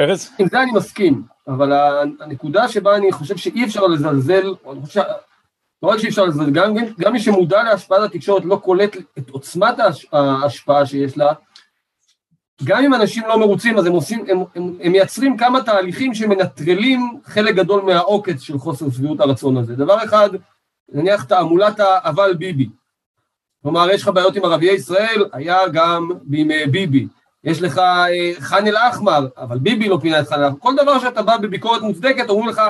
[0.00, 0.30] ארז?
[0.38, 1.72] עם זה אני מסכים, אבל
[2.20, 5.02] הנקודה שבה אני חושב שאי אפשר לזלזל, אני חושב
[5.82, 9.74] לא רק שאי אפשר לזלזל, גם, גם מי שמודע להשפעת התקשורת לא קולט את עוצמת
[10.12, 11.32] ההשפעה שיש לה,
[12.64, 17.20] גם אם אנשים לא מרוצים אז הם עושים, הם, הם, הם מייצרים כמה תהליכים שמנטרלים
[17.24, 19.76] חלק גדול מהעוקץ של חוסר שביעות הרצון הזה.
[19.76, 20.30] דבר אחד,
[20.92, 22.68] נניח תעמולת האבל ביבי.
[23.62, 27.06] כלומר, יש לך בעיות עם ערביי ישראל, היה גם בימי ביבי.
[27.46, 30.58] יש לך אה, ח'אן אל-אחמר, אבל ביבי לא פינה את ח'אן אל-אחמר.
[30.58, 32.62] כל דבר שאתה בא בביקורת מוצדקת, אומרים לך,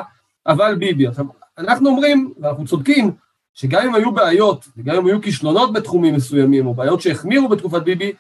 [0.47, 1.07] אבל ביבי.
[1.07, 1.25] עכשיו,
[1.59, 3.11] אנחנו אומרים, ואנחנו צודקים,
[3.55, 8.13] שגם אם היו בעיות, וגם אם היו כישלונות בתחומים מסוימים, או בעיות שהחמירו בתקופת ביבי,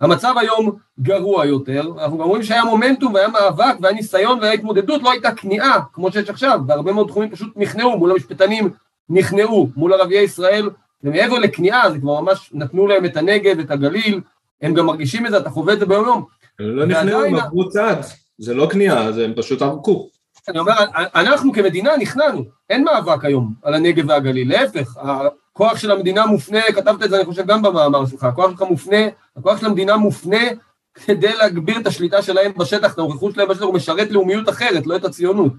[0.00, 5.02] המצב היום גרוע יותר, אנחנו גם רואים שהיה מומנטום והיה מאבק והיה ניסיון והיה התמודדות,
[5.02, 8.70] לא הייתה כניעה כמו שיש עכשיו, בהרבה מאוד תחומים פשוט נכנעו מול המשפטנים,
[9.08, 10.70] נכנעו מול ערביי ישראל,
[11.02, 14.20] ומעבר לכניעה זה כבר ממש נתנו להם את הנגב, את הגליל,
[14.64, 16.24] הם גם מרגישים את זה, אתה חווה את זה ביום יום.
[16.58, 17.98] הם לא נכנעו, הם עברו צעד,
[18.38, 20.08] זה לא כניעה, הם פשוט ערקו.
[20.48, 20.72] אני אומר,
[21.14, 27.02] אנחנו כמדינה נכנענו, אין מאבק היום על הנגב והגליל, להפך, הכוח של המדינה מופנה, כתבת
[27.02, 28.96] את זה אני חושב גם במאמר שלך, הכוח שלך מופנה,
[29.36, 30.40] הכוח של המדינה מופנה
[30.94, 34.96] כדי להגביר את השליטה שלהם בשטח, את הנוכחות שלהם בשטח, הוא משרת לאומיות אחרת, לא
[34.96, 35.52] את הציונות.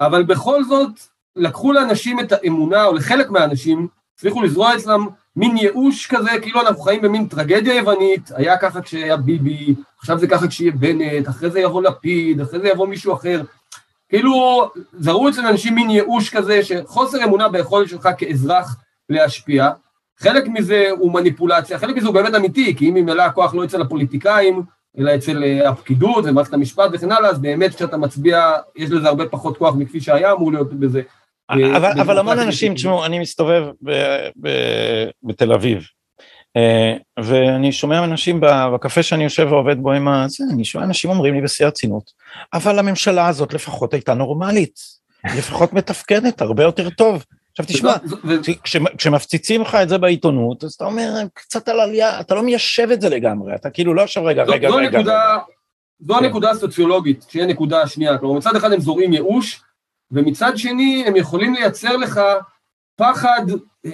[0.00, 0.90] אבל בכל זאת,
[1.36, 5.06] לקחו לאנשים את האמונה, או לחלק מהאנשים, הצליחו לזרוע אצלם
[5.38, 10.26] מין ייאוש כזה, כאילו אנחנו חיים במין טרגדיה יוונית, היה ככה כשהיה ביבי, עכשיו זה
[10.26, 13.42] ככה כשיהיה בנט, אחרי זה יבוא לפיד, אחרי זה יבוא מישהו אחר.
[14.08, 18.76] כאילו, זרו אצל אנשים מין ייאוש כזה, שחוסר אמונה ביכולת שלך כאזרח
[19.08, 19.70] להשפיע.
[20.20, 23.82] חלק מזה הוא מניפולציה, חלק מזה הוא באמת אמיתי, כי אם ממילא הכוח לא אצל
[23.82, 24.62] הפוליטיקאים,
[24.98, 29.28] אלא אצל אה, הפקידות ומערכת המשפט וכן הלאה, אז באמת כשאתה מצביע, יש לזה הרבה
[29.28, 31.02] פחות כוח מכפי שהיה אמור להיות בזה.
[31.50, 33.92] אבל, אבל המון אנשים, תשמעו, אני מסתובב ב,
[34.40, 34.48] ב,
[35.22, 35.86] בתל אביב,
[36.56, 41.34] אה, ואני שומע אנשים בקפה שאני יושב ועובד בו עם הזה, אני שומע אנשים אומרים
[41.34, 42.10] לי בשיא הרצינות,
[42.54, 44.80] אבל הממשלה הזאת לפחות הייתה נורמלית,
[45.24, 47.24] לפחות מתפקדת הרבה יותר טוב.
[47.50, 47.94] עכשיו תשמע,
[48.96, 53.00] כשמפציצים לך את זה בעיתונות, אז אתה אומר, קצת על עלייה, אתה לא מיישב את
[53.00, 55.00] זה לגמרי, אתה כאילו לא עכשיו רגע, רגע, רגע.
[56.00, 59.60] זו הנקודה הסוציולוגית, שהיא הנקודה השנייה, כלומר מצד אחד הם זורעים ייאוש,
[60.12, 62.20] ומצד שני הם יכולים לייצר לך
[62.96, 63.42] פחד
[63.86, 63.90] אה,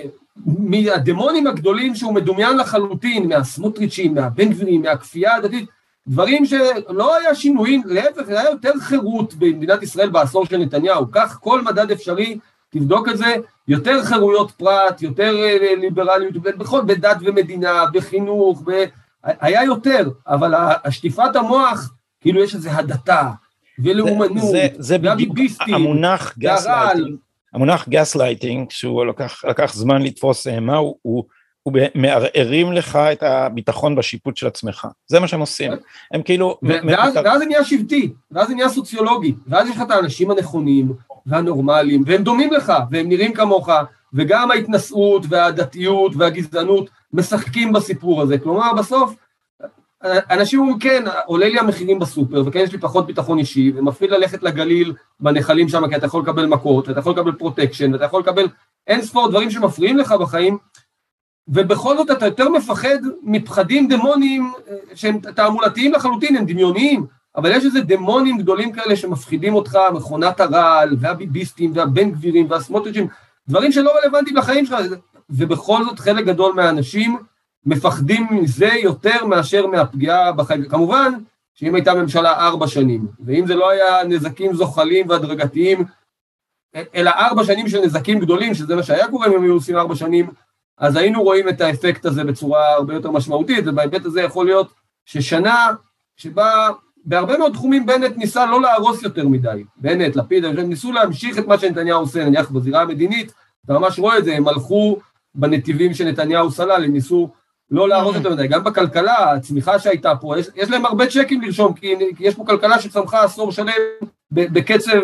[0.47, 5.69] מהדמונים הגדולים שהוא מדומיין לחלוטין, מהסמוטריצ'ים, מהבן גבירים, מהכפייה הדתית,
[6.09, 11.63] דברים שלא היה שינויים, להפך, היה יותר חירות במדינת ישראל בעשור של נתניהו, כך כל
[11.63, 12.39] מדד אפשרי,
[12.71, 13.35] תבדוק את זה,
[13.69, 18.85] יותר חירויות פרט, יותר אה, ליברליות, בכל, בדת ומדינה, בחינוך, ב...
[19.25, 23.31] היה יותר, אבל השטיפת המוח, כאילו יש איזו הדתה,
[23.79, 27.17] ולאומנות, זה, זה בדיוק המונח גסלייטינג,
[27.55, 31.25] המונח גסלייטינג, שהוא לקח, לקח זמן לתפוס אה, מה הוא, הוא,
[31.63, 35.73] הוא מערערים לך את הביטחון בשיפוט של עצמך, זה מה שהם עושים,
[36.13, 36.59] הם כאילו...
[36.63, 40.93] ואז, ואז זה נהיה שבטי, ואז זה נהיה סוציולוגי, ואז יש לך את האנשים הנכונים
[41.27, 43.69] והנורמליים, והם דומים לך, והם נראים כמוך,
[44.15, 49.15] וגם ההתנשאות והדתיות והגזענות משחקים בסיפור הזה, כלומר בסוף
[50.31, 54.43] אנשים אומרים כן, עולה לי המחירים בסופר, וכן יש לי פחות ביטחון אישי, ומפחיד ללכת
[54.43, 58.49] לגליל בנחלים שם, כי אתה יכול לקבל מכות, ואתה יכול לקבל פרוטקשן, ואתה יכול לקבל
[58.87, 60.59] אין ספור דברים שמפריעים לך בחיים,
[61.49, 67.65] ובכל זאת אתה יותר מפחד מפחדים דמוניים אה, שהם תעמולתיים לחלוטין, הם דמיוניים, אבל יש
[67.65, 73.09] איזה דמונים גדולים כאלה שמפחידים אותך, מכונת הרעל, והביביסטים, והבן גבירים, והסמוטריצ'ים,
[73.49, 74.79] דברים שלא רלוונטיים לחיים שלך,
[75.31, 77.19] ובכל זאת חלק גדול מהאנשים
[77.67, 80.69] מפחדים מזה יותר מאשר מהפגיעה בחיים.
[80.69, 81.13] כמובן
[81.55, 85.85] שאם הייתה ממשלה ארבע שנים, ואם זה לא היה נזקים זוחלים והדרגתיים,
[86.95, 89.97] אלא ארבע שנים של נזקים גדולים, שזה מה שהיה קורה אם הם היו עושים ארבע
[89.97, 90.31] שנים,
[90.79, 94.73] אז היינו רואים את האפקט הזה בצורה הרבה יותר משמעותית, ובהיבט הזה יכול להיות
[95.05, 95.67] ששנה
[96.17, 96.69] שבה
[97.05, 101.47] בהרבה מאוד תחומים בנט ניסה לא להרוס יותר מדי, בנט, לפיד, הם ניסו להמשיך את
[101.47, 103.33] מה שנתניהו עושה, נניח בזירה המדינית,
[103.65, 104.99] אתה ממש רואה את זה, הם הלכו
[105.35, 107.31] בנתיבים שנתניהו סלל, הם ניסו
[107.71, 111.75] לא להרוס יותר מדי, גם בכלכלה, הצמיחה שהייתה פה, יש, יש להם הרבה צ'קים לרשום,
[111.75, 113.73] כי, כי יש פה כלכלה שצמחה עשור שלם
[114.31, 115.01] בקצב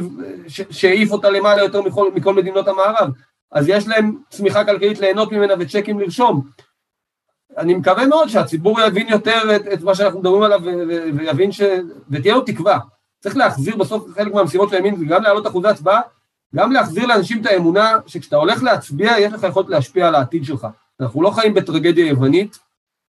[0.49, 3.11] שהעיף אותה למעלה יותר מכל, מכל מדינות המערב,
[3.53, 6.43] אז יש להם צמיחה כלכלית ליהנות ממנה וצ'קים לרשום.
[7.59, 10.61] אני מקווה מאוד שהציבור יבין יותר את, את מה שאנחנו מדברים עליו
[11.17, 11.61] ויבין ש...
[12.11, 12.79] ותהיה לו תקווה.
[13.21, 16.01] צריך להחזיר בסוף חלק מהמשימות של הימין, גם להעלות אחוזי הצבעה,
[16.55, 20.67] גם להחזיר לאנשים את האמונה שכשאתה הולך להצביע, יש לך יכולת להשפיע על העתיד שלך.
[21.01, 22.59] אנחנו לא חיים בטרגדיה יוונית,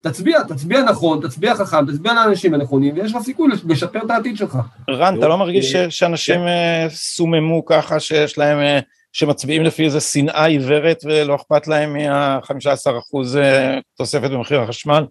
[0.01, 4.57] תצביע, תצביע נכון, תצביע חכם, תצביע לאנשים הנכונים, ויש לך סיכוי לשפר את העתיד שלך.
[4.89, 8.79] רן, אתה לא מרגיש שאנשים אה, סוממו ככה, שיש להם, אה,
[9.13, 15.05] שמצביעים לפי איזה שנאה עיוורת ולא אכפת להם מה-15 אחוז אה, תוספת במחיר החשמל?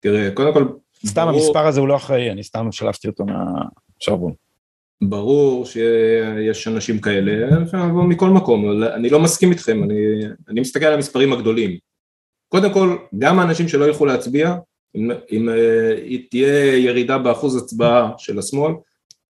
[0.00, 0.68] תראה, קודם כל...
[1.06, 4.32] סתם המספר הזה הוא לא אחראי, אני סתם שלפתי אותו מהשרוול.
[5.02, 7.58] ברור שיש אנשים כאלה,
[7.92, 9.94] מכל מקום, אני לא מסכים איתכם, אני,
[10.48, 11.87] אני מסתכל על המספרים הגדולים.
[12.48, 14.54] קודם כל, גם האנשים שלא ילכו להצביע,
[14.96, 18.72] אם, אם uh, תהיה ירידה באחוז הצבעה של השמאל,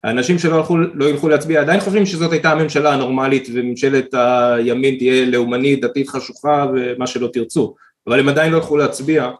[0.03, 5.25] האנשים שלא ילכו, לא ילכו להצביע עדיין חושבים שזאת הייתה הממשלה הנורמלית וממשלת הימין תהיה
[5.25, 7.75] לאומנית, דתית חשוכה ומה שלא תרצו,
[8.07, 9.31] אבל הם עדיין לא ילכו להצביע,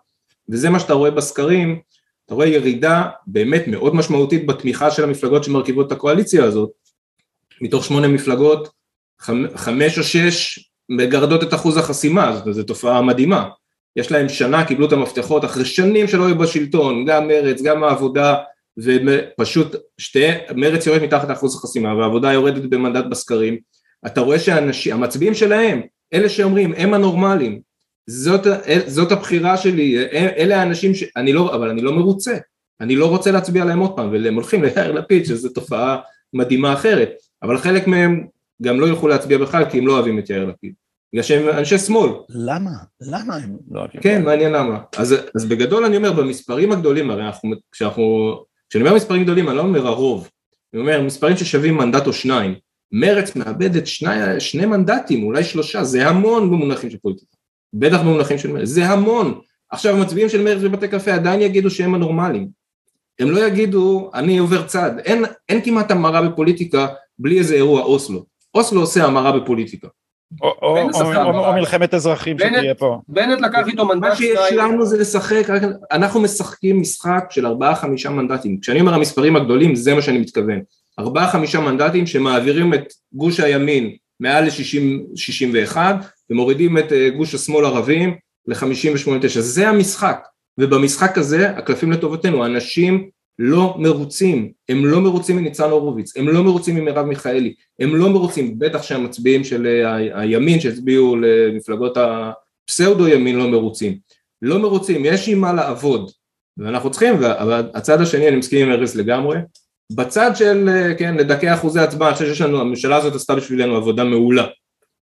[0.50, 1.80] וזה מה שאתה רואה בסקרים,
[2.26, 6.70] אתה רואה ירידה באמת מאוד משמעותית בתמיכה של המפלגות שמרכיבות את הקואליציה הזאת,
[7.62, 8.70] מתוך שמונה מפלגות,
[9.56, 13.50] חמש או שש מגרדות את אחוז החסימה, זו תופעה מדהימה.
[13.96, 18.36] יש להם שנה, קיבלו את המפתחות אחרי שנים שלא היו בשלטון, גם מרץ, גם העבודה,
[18.78, 23.58] ופשוט שתי, מרץ יורד מתחת לאחוז החסימה והעבודה יורדת במנדט בסקרים,
[24.06, 24.38] אתה רואה
[24.72, 25.82] שהמצביעים שלהם,
[26.14, 27.62] אלה שאומרים הם הנורמלים,
[28.08, 28.48] זאת,
[28.88, 31.04] זאת הבחירה שלי, אלה האנשים ש...
[31.16, 32.38] אני לא, אבל אני לא מרוצה,
[32.82, 35.98] אני לא רוצה להצביע להם עוד פעם, והם הולכים ליאיר לפיד שזו תופעה
[36.34, 37.12] מדהימה אחרת,
[37.44, 38.28] אבל חלק מהם
[38.62, 40.74] גם לא ילכו להצביע בכלל כי הם לא אוהבים את יאיר לפיד.
[41.14, 42.12] בגלל שהם אנשי שמאל.
[42.30, 42.72] למה?
[43.02, 44.02] למה הם לא אוהבים?
[44.02, 44.80] כן, מעניין למה.
[44.98, 48.36] אז, אז בגדול אני אומר, במספרים הגדולים, הרי אנחנו, כשאנחנו,
[48.70, 50.30] כשאני אומר מספרים גדולים, אני לא אומר הרוב,
[50.74, 52.56] אני אומר מספרים ששווים מנדט או שניים.
[52.92, 57.36] מרץ מאבדת שני, שני מנדטים, אולי שלושה, זה המון במונחים של פוליטיקה.
[57.74, 59.40] בטח במונחים של מרץ, זה המון.
[59.70, 62.48] עכשיו המצביעים של מרץ בבתי קפה עדיין יגידו שהם הנורמלים.
[63.20, 64.92] הם לא יגידו, אני עובר צד.
[65.00, 66.88] אין, אין כמעט המרה בפוליטיקה
[67.20, 68.26] בלי איזה אירוע אוסלו.
[68.56, 69.88] אוסלו עושה המרה בפוליטיקה.
[70.42, 73.00] או מלחמת אזרחים שתהיה פה.
[73.08, 75.48] בנט לקח איתו מנדט מה שיש לנו זה לשחק,
[75.92, 80.60] אנחנו משחקים משחק של ארבעה חמישה מנדטים, כשאני אומר המספרים הגדולים זה מה שאני מתכוון,
[81.00, 85.78] ארבעה חמישה מנדטים שמעבירים את גוש הימין מעל ל-61
[86.30, 88.16] ומורידים את אה, גוש השמאל ערבים
[88.48, 90.26] ל-58-9, זה המשחק,
[90.58, 93.10] ובמשחק הזה הקלפים לטובתנו, אנשים
[93.40, 98.60] לא מרוצים, הם לא מרוצים מניצן הורוביץ, הם לא מרוצים ממרב מיכאלי, הם לא מרוצים,
[98.60, 103.98] בטח שהמצביעים של אה, הימין שהצביעו למפלגות הפסאודו ימין לא מרוצים,
[104.42, 106.12] לא מרוצים, יש עם מה לעבוד,
[106.58, 109.38] ואנחנו צריכים, אבל הצד השני אני מסכים עם ארז לגמרי,
[109.92, 113.76] בצד של, אה, כן, לדכא אחוזי הצבעה, אני חושב שיש לנו, הממשלה הזאת עשתה בשבילנו
[113.76, 114.46] עבודה מעולה,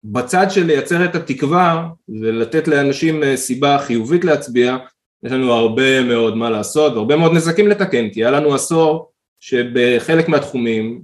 [0.03, 1.87] בצד של לייצר את התקווה
[2.21, 4.77] ולתת לאנשים אה, סיבה חיובית להצביע,
[5.23, 10.29] יש לנו הרבה מאוד מה לעשות והרבה מאוד נזקים לתקן, כי היה לנו עשור שבחלק
[10.29, 11.01] מהתחומים,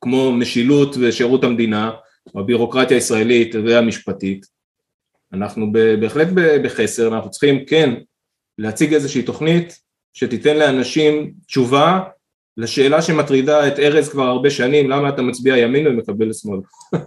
[0.00, 1.90] כמו משילות ושירות המדינה,
[2.34, 4.46] הבירוקרטיה הישראלית והמשפטית,
[5.32, 6.28] אנחנו בהחלט
[6.64, 7.94] בחסר, אנחנו צריכים כן
[8.58, 9.80] להציג איזושהי תוכנית
[10.12, 12.00] שתיתן לאנשים תשובה
[12.56, 16.60] לשאלה שמטרידה את ארז כבר הרבה שנים, למה אתה מצביע ימין ומקבל לשמאל.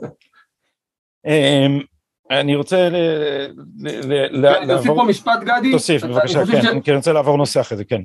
[2.32, 2.90] אני רוצה
[4.32, 4.78] לעבור...
[4.78, 5.72] תוסיף פה משפט גדי.
[5.72, 8.02] תוסיף בבקשה, כן, כי אני רוצה לעבור נושא אחרי זה, כן.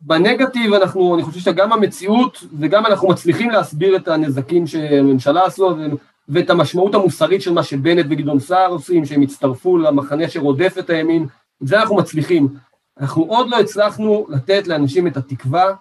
[0.00, 5.76] בנגטיב אנחנו, אני חושב שגם המציאות וגם אנחנו מצליחים להסביר את הנזקים שהממשלה עשו
[6.28, 11.26] ואת המשמעות המוסרית של מה שבנט וגדעון סער עושים, שהם הצטרפו למחנה שרודף את הימין,
[11.62, 12.48] את זה אנחנו מצליחים.
[13.00, 15.74] אנחנו עוד לא הצלחנו לתת לאנשים את התקווה,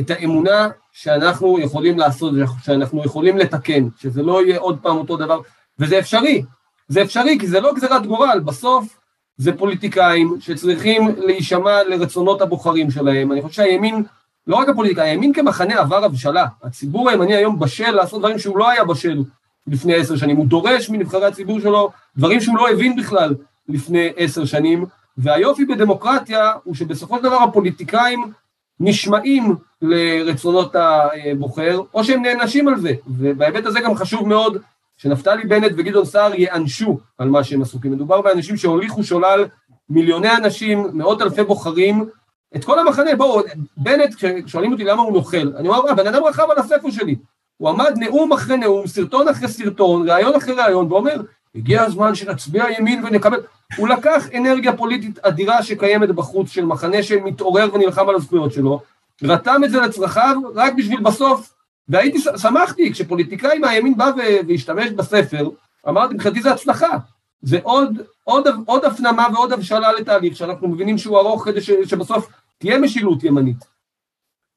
[0.00, 5.40] את האמונה שאנחנו יכולים לעשות, שאנחנו יכולים לתקן, שזה לא יהיה עוד פעם אותו דבר,
[5.78, 6.42] וזה אפשרי,
[6.88, 8.98] זה אפשרי כי זה לא גזירת גורל, בסוף
[9.36, 14.02] זה פוליטיקאים שצריכים להישמע לרצונות הבוחרים שלהם, אני חושב שהימין,
[14.46, 18.70] לא רק הפוליטיקאים, הימין כמחנה עבר הבשלה, הציבור הימני היום בשל לעשות דברים שהוא לא
[18.70, 19.22] היה בשל
[19.66, 23.34] לפני עשר שנים, הוא דורש מנבחרי הציבור שלו דברים שהוא לא הבין בכלל
[23.68, 24.84] לפני עשר שנים,
[25.18, 28.32] והיופי בדמוקרטיה הוא שבסופו של דבר הפוליטיקאים
[28.80, 34.58] נשמעים לרצונות הבוחר, או שהם נענשים על זה, ובהיבט הזה גם חשוב מאוד
[34.96, 39.44] שנפתלי בנט וגדעון סער ייענשו על מה שהם עשו, כי מדובר באנשים שהוליכו שולל
[39.88, 42.08] מיליוני אנשים, מאות אלפי בוחרים,
[42.56, 43.42] את כל המחנה, בואו,
[43.76, 47.16] בנט, כששואלים אותי למה הוא נוכל, אני אומר, הבן אדם רכב על הספר שלי,
[47.56, 51.20] הוא עמד נאום אחרי נאום, סרטון אחרי סרטון, ראיון אחרי ראיון, ואומר,
[51.54, 53.40] הגיע הזמן שנצביע ימין ונקבל,
[53.76, 58.80] הוא לקח אנרגיה פוליטית אדירה שקיימת בחוץ של מחנה שמתעורר ונלחם על הזכויות שלו,
[59.22, 61.53] רתם את זה לצרכיו רק בשביל בסוף
[61.88, 64.10] והייתי, שמחתי, כשפוליטיקאי מהימין בא
[64.48, 65.48] והשתמש בספר,
[65.88, 66.98] אמרתי, מבחינתי זה הצלחה.
[67.42, 72.28] זה עוד, עוד, עוד הפנמה ועוד הבשלה לתהליך שאנחנו מבינים שהוא ארוך כדי ש, שבסוף
[72.58, 73.64] תהיה משילות ימנית.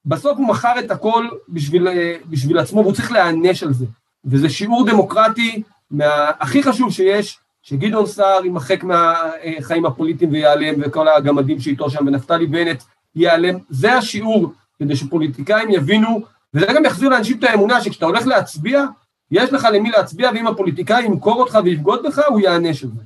[0.04, 1.88] בסוף הוא מכר את הכל בשביל,
[2.26, 3.86] בשביל עצמו, והוא צריך להיענש על זה.
[4.24, 11.60] וזה שיעור דמוקרטי מה, הכי חשוב שיש, שגדעון סער יימחק מהחיים הפוליטיים וייעלם, וכל הגמדים
[11.60, 12.82] שאיתו שם, ונפתלי בנט
[13.14, 13.58] ייעלם.
[13.68, 16.20] זה השיעור, כדי שפוליטיקאים יבינו
[16.54, 18.84] וזה גם יחזיר לאנשים את האמונה שכשאתה הולך להצביע,
[19.30, 23.02] יש לך למי להצביע, ואם הפוליטיקאי ימכור אותך ויבגוד בך, הוא יענש את זה.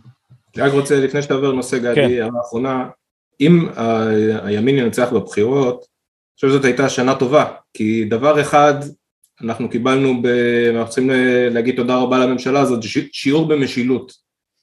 [0.56, 2.10] אני רק רוצה, לפני שאתה עובר לנושא גדי, כן.
[2.10, 2.88] הערה אחרונה,
[3.40, 3.68] אם
[4.42, 8.74] הימין ינצח בבחירות, אני חושב שזאת הייתה שנה טובה, כי דבר אחד
[9.42, 10.26] אנחנו קיבלנו, ב...
[10.74, 11.10] אנחנו צריכים
[11.50, 12.80] להגיד תודה רבה לממשלה הזאת,
[13.12, 14.12] שיעור במשילות.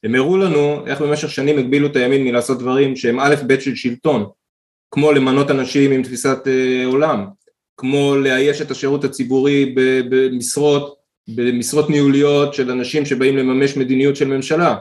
[0.04, 3.76] הם הראו לנו איך במשך שנים הגבילו את הימין מלעשות דברים שהם א' ב' של
[3.76, 4.26] שלטון,
[4.92, 7.26] כמו למנות אנשים עם תפיסת אה, עולם,
[7.80, 9.76] כמו לאייש את השירות הציבורי
[10.10, 10.96] במשרות,
[11.28, 14.76] במשרות ניהוליות של אנשים שבאים לממש מדיניות של ממשלה,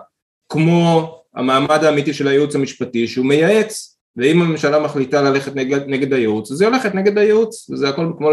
[0.48, 6.50] כמו המעמד האמיתי של הייעוץ המשפטי שהוא מייעץ ואם הממשלה מחליטה ללכת נגד, נגד הייעוץ
[6.50, 8.30] אז היא הולכת נגד הייעוץ וזה הכל כמו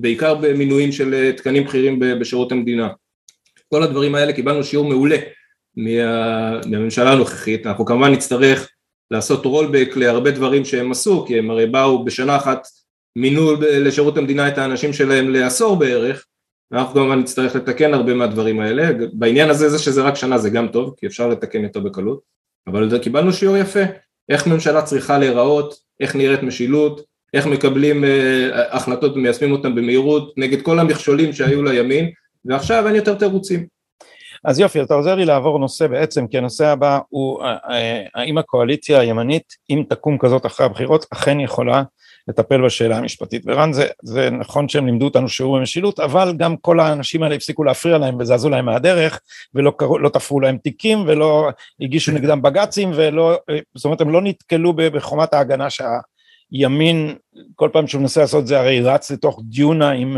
[0.00, 2.88] בעיקר במינויים של תקנים בכירים בשירות המדינה.
[3.68, 5.16] כל הדברים האלה קיבלנו שיעור מעולה
[5.76, 7.66] מה, מהממשלה הנוכחית.
[7.66, 8.68] אנחנו כמובן נצטרך
[9.10, 12.66] לעשות רולבק להרבה דברים שהם עשו כי הם הרי באו בשנה אחת
[13.16, 16.26] מינו לשירות המדינה את האנשים שלהם לעשור בערך,
[16.72, 20.68] אנחנו כמובן נצטרך לתקן הרבה מהדברים האלה, בעניין הזה זה שזה רק שנה זה גם
[20.68, 22.20] טוב, כי אפשר לתקן יותר בקלות,
[22.66, 23.80] אבל קיבלנו שיעור יפה,
[24.28, 27.00] איך ממשלה צריכה להיראות, איך נראית משילות,
[27.34, 32.10] איך מקבלים אה, החלטות ומיישמים אותן במהירות נגד כל המכשולים שהיו לימין,
[32.44, 33.66] ועכשיו אין יותר תירוצים.
[34.44, 38.38] אז יופי, אתה עוזר לי לעבור נושא בעצם, כי הנושא הבא הוא אה, אה, האם
[38.38, 41.82] הקואליציה הימנית, אם תקום כזאת אחרי הבחירות, אכן יכולה
[42.28, 43.42] לטפל בשאלה המשפטית.
[43.46, 47.64] ורן, זה, זה נכון שהם לימדו אותנו שיעור במשילות, אבל גם כל האנשים האלה הפסיקו
[47.64, 49.20] להפריע להם וזזו להם מהדרך,
[49.54, 51.48] ולא לא תפרו להם תיקים, ולא
[51.80, 53.38] הגישו נגדם בג"צים, ולא,
[53.74, 57.14] זאת אומרת, הם לא נתקלו בחומת ההגנה שהימין,
[57.54, 60.16] כל פעם שהוא מנסה לעשות זה, הרי רץ לתוך דיונה עם...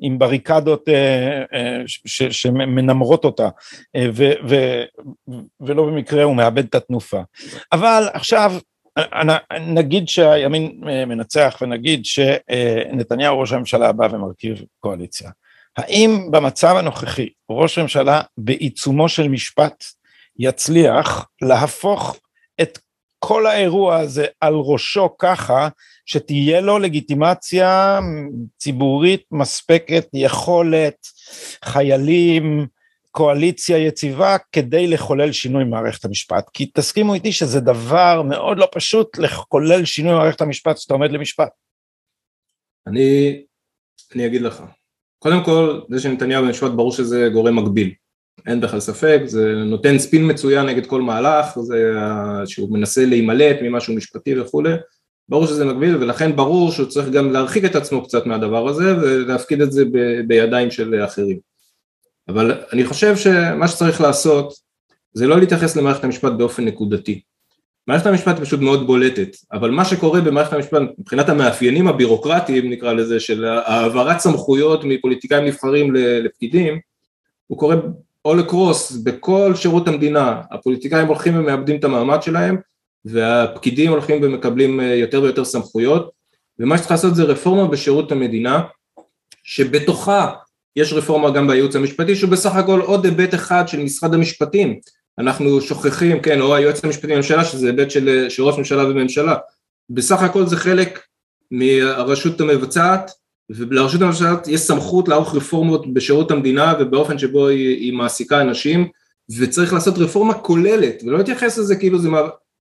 [0.00, 1.82] עם בריקדות אה, אה,
[2.30, 3.48] שמנמרות אותה,
[3.96, 4.30] אה, ו,
[5.60, 7.20] ולא במקרה הוא מאבד את התנופה.
[7.72, 8.52] אבל עכשיו
[9.60, 15.30] נגיד שהימין אה, מנצח ונגיד שנתניהו ראש הממשלה בא ומרכיב קואליציה.
[15.76, 19.84] האם במצב הנוכחי ראש הממשלה בעיצומו של משפט
[20.38, 22.16] יצליח להפוך
[22.60, 22.78] את
[23.18, 25.68] כל האירוע הזה על ראשו ככה
[26.06, 27.98] שתהיה לו לגיטימציה
[28.58, 31.06] ציבורית מספקת, יכולת,
[31.64, 32.66] חיילים,
[33.10, 36.50] קואליציה יציבה כדי לחולל שינוי מערכת המשפט.
[36.52, 41.48] כי תסכימו איתי שזה דבר מאוד לא פשוט לחולל שינוי מערכת המשפט כשאתה עומד למשפט.
[42.86, 43.42] אני,
[44.14, 44.62] אני אגיד לך.
[45.18, 47.92] קודם כל, זה שנתניהו במשפט ברור שזה גורם מגביל.
[48.46, 51.92] אין בכלל ספק, זה נותן ספין מצוין נגד כל מהלך, זה
[52.46, 54.74] שהוא מנסה להימלט ממשהו משפטי וכולי,
[55.28, 59.60] ברור שזה מגביל ולכן ברור שהוא צריך גם להרחיק את עצמו קצת מהדבר הזה ולהפקיד
[59.60, 61.38] את זה ב, בידיים של אחרים.
[62.28, 64.54] אבל אני חושב שמה שצריך לעשות
[65.12, 67.20] זה לא להתייחס למערכת המשפט באופן נקודתי.
[67.86, 73.20] מערכת המשפט פשוט מאוד בולטת, אבל מה שקורה במערכת המשפט מבחינת המאפיינים הבירוקרטיים נקרא לזה
[73.20, 76.78] של העברת סמכויות מפוליטיקאים נבחרים לפקידים
[77.46, 77.76] הוא קורה
[78.28, 82.56] all across בכל שירות המדינה, הפוליטיקאים הולכים ומאבדים את המעמד שלהם
[83.04, 86.10] והפקידים הולכים ומקבלים אה, יותר ויותר סמכויות
[86.58, 88.62] ומה שצריך לעשות זה רפורמה בשירות המדינה
[89.42, 90.32] שבתוכה
[90.78, 94.78] יש רפורמה גם בייעוץ המשפטי שהוא בסך הכל עוד היבט אחד של משרד המשפטים.
[95.18, 99.36] אנחנו שוכחים כן או היועץ המשפטי לממשלה שזה היבט של, של ראש ממשלה וממשלה.
[99.90, 101.00] בסך הכל זה חלק
[101.50, 103.10] מהרשות המבצעת
[103.50, 108.88] ולרשות הממשלה יש סמכות לערוך רפורמות בשירות המדינה ובאופן שבו היא, היא מעסיקה אנשים
[109.38, 112.08] וצריך לעשות רפורמה כוללת ולא להתייחס לזה כאילו זה,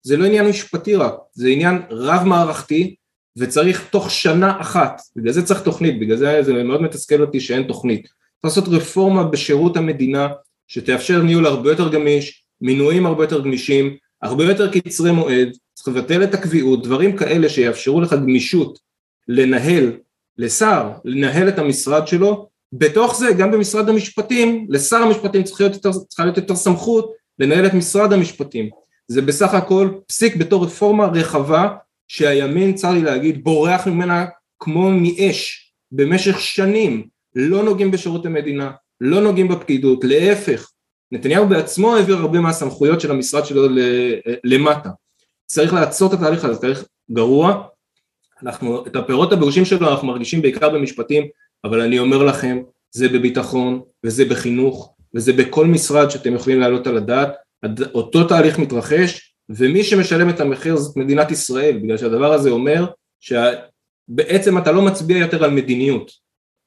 [0.04, 2.96] זה לא עניין משפטי רק, זה עניין רב מערכתי
[3.38, 7.64] וצריך תוך שנה אחת, בגלל זה צריך תוכנית, בגלל זה זה מאוד מתסכל אותי שאין
[7.64, 10.28] תוכנית, צריך לעשות רפורמה בשירות המדינה
[10.68, 16.24] שתאפשר ניהול הרבה יותר גמיש, מינויים הרבה יותר גמישים, הרבה יותר קצרי מועד, צריך לבטל
[16.24, 18.80] את הקביעות, דברים כאלה שיאפשרו לך גמישות
[19.28, 19.92] לנהל
[20.38, 25.92] לשר לנהל את המשרד שלו, בתוך זה גם במשרד המשפטים, לשר המשפטים צריכה להיות יותר,
[25.92, 28.70] צריכה להיות יותר סמכות לנהל את משרד המשפטים,
[29.08, 31.70] זה בסך הכל פסיק בתור רפורמה רחבה
[32.08, 34.26] שהימין צר לי להגיד בורח ממנה
[34.60, 37.08] כמו מאש במשך שנים.
[37.36, 40.70] לא נוגעים בשירות המדינה, לא נוגעים בפקידות, להפך.
[41.12, 43.68] נתניהו בעצמו העביר הרבה מהסמכויות של המשרד שלו
[44.44, 44.90] למטה.
[45.46, 47.64] צריך לעצור את התהליך הזה, תהליך גרוע.
[48.44, 51.28] אנחנו, את הפירות הבאושים שלו אנחנו מרגישים בעיקר במשפטים,
[51.64, 56.98] אבל אני אומר לכם, זה בביטחון, וזה בחינוך, וזה בכל משרד שאתם יכולים להעלות על
[56.98, 57.34] הדעת,
[57.94, 62.86] אותו תהליך מתרחש, ומי שמשלם את המחיר זאת מדינת ישראל, בגלל שהדבר הזה אומר
[63.20, 66.12] שבעצם אתה לא מצביע יותר על מדיניות,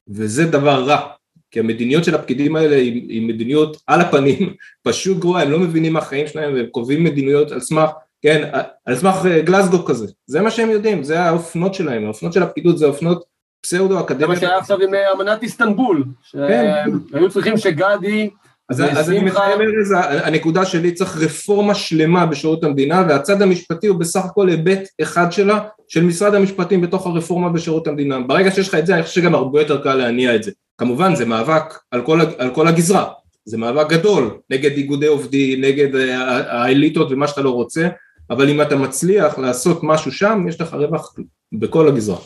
[0.07, 1.11] וזה דבר רע,
[1.51, 4.53] כי המדיניות של הפקידים האלה היא, היא מדיניות על הפנים,
[4.87, 7.89] פשוט גרועה, הם לא מבינים מה החיים שלהם והם קובעים מדיניות על סמך
[8.21, 8.49] כן,
[8.85, 12.77] על סמך אה, גלסגו כזה, זה מה שהם יודעים, זה האופנות שלהם, האופנות של הפקידות
[12.77, 13.23] זה אופנות
[13.61, 14.19] פסאודו אקדמיות.
[14.19, 16.83] זה מה שהיה עכשיו עם אה, אמנת איסטנבול, כן.
[17.11, 18.29] שהיו צריכים שגדי
[18.69, 23.99] אז, אז אני מתאר ארז, הנקודה שלי צריך רפורמה שלמה בשירות המדינה והצד המשפטי הוא
[23.99, 28.19] בסך הכל היבט אחד שלה, של משרד המשפטים בתוך הרפורמה בשירות המדינה.
[28.19, 30.51] ברגע שיש לך את זה אני חושב שגם הרבה יותר קל להניע את זה.
[30.77, 33.11] כמובן זה מאבק על כל, על כל הגזרה,
[33.45, 37.87] זה מאבק גדול נגד איגודי עובדים, נגד אה, האליטות ומה שאתה לא רוצה,
[38.29, 41.15] אבל אם אתה מצליח לעשות משהו שם, יש לך רווח
[41.51, 42.17] בכל הגזרה.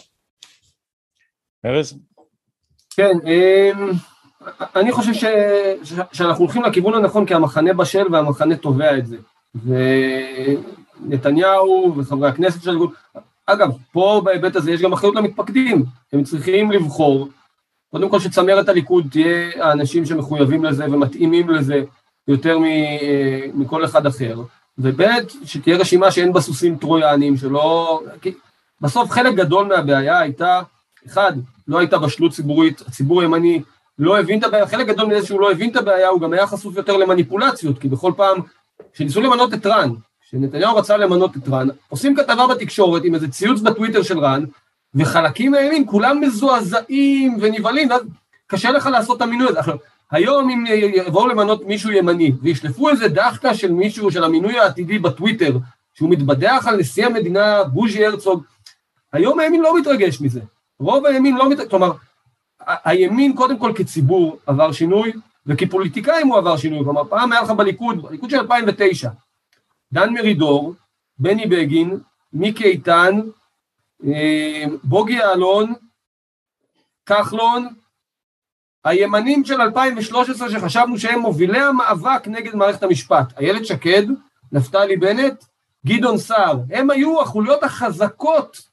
[1.66, 1.98] ארז?
[2.96, 3.92] כן, אמ,
[4.76, 5.26] אני חושב ש...
[6.14, 9.18] שאנחנו הולכים לכיוון הנכון כי המחנה בשל והמחנה תובע את זה.
[11.06, 12.78] ונתניהו וחברי הכנסת של...
[13.46, 17.30] אגב, פה בהיבט הזה יש גם אחריות למתפקדים, הם צריכים לבחור,
[17.92, 21.84] קודם כל שצמרת הליכוד תהיה האנשים שמחויבים לזה ומתאימים לזה
[22.28, 22.58] יותר
[23.54, 24.42] מכל אחד אחר,
[24.78, 25.02] וב'
[25.46, 28.02] שתהיה רשימה שאין בה סוסים טרויאנים, שלא...
[28.22, 28.34] כי
[28.82, 30.62] בסוף חלק גדול מהבעיה הייתה,
[31.06, 31.34] אחד,
[31.68, 33.62] לא הייתה בשלות ציבורית, הציבור הימני
[34.00, 36.48] לא הבין את הבעיה, חלק גדול מזה שהוא לא הבין את הבעיה, הוא גם היה
[36.48, 38.38] חשוף יותר למניפולציות, כי בכל פעם
[38.94, 39.90] כשניסו למנות את רן,
[40.22, 44.44] כשנתניהו רצה למנות את רן, עושים כתבה בתקשורת עם איזה ציוץ בטוויטר של רן,
[44.96, 48.02] וחלקים מהימין כולם מזועזעים ונבהלים, ואז
[48.48, 49.60] קשה לך לעשות את המינוי הזה.
[49.60, 49.78] עכשיו,
[50.12, 55.58] היום אם יבואו למנות מישהו ימני וישלפו איזה דחקה של מישהו, של המינוי העתידי בטוויטר,
[55.94, 58.44] שהוא מתבדח על נשיא המדינה בוז'י הרצוג,
[59.14, 60.42] היום הימין לא מתרגש מזה.
[60.80, 61.92] רוב הימין לא מתרגש, כלומר,
[62.66, 65.14] הימין קודם כל כציבור עבר שינוי,
[65.46, 69.10] וכפוליטיקאים הוא עבר שינוי, כלומר פעם היה לך בליכוד, בליכוד של 2009,
[69.94, 70.74] דן מרידור,
[71.18, 72.00] בני בגין,
[72.34, 73.20] מיקי איתן,
[74.08, 75.74] אה, בוגי יעלון,
[77.06, 77.74] כחלון,
[78.84, 84.04] הימנים של 2013 שחשבנו שהם מובילי המאבק נגד מערכת המשפט, איילת שקד,
[84.52, 85.44] נפתלי בנט,
[85.86, 88.73] גדעון סער, הם היו החוליות החזקות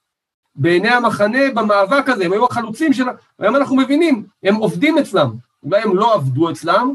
[0.57, 3.05] בעיני המחנה במאבק הזה, הם היו החלוצים של...
[3.38, 5.30] היום אנחנו מבינים, הם עובדים אצלם,
[5.62, 6.94] אולי הם לא עבדו אצלם,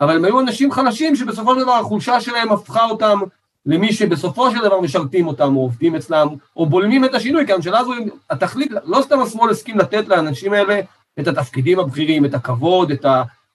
[0.00, 3.18] אבל הם היו אנשים חלשים שבסופו של דבר החולשה שלהם הפכה אותם
[3.66, 7.78] למי שבסופו של דבר משרתים אותם או עובדים אצלם, או בולמים את השינוי, כי הממשלה
[7.78, 7.92] הזו,
[8.30, 10.80] התכלית, לא סתם השמאל הסכים לתת לאנשים האלה
[11.20, 13.06] את התפקידים הבכירים, את הכבוד, את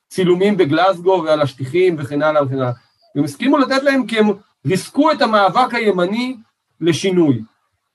[0.10, 2.72] הצילומים בגלסגו ועל השטיחים וכן הלאה וכן הלאה.
[3.16, 4.28] הם הסכימו לתת להם כי הם
[4.68, 6.38] ריסקו את המאבק הימני
[6.82, 7.42] לשינוי.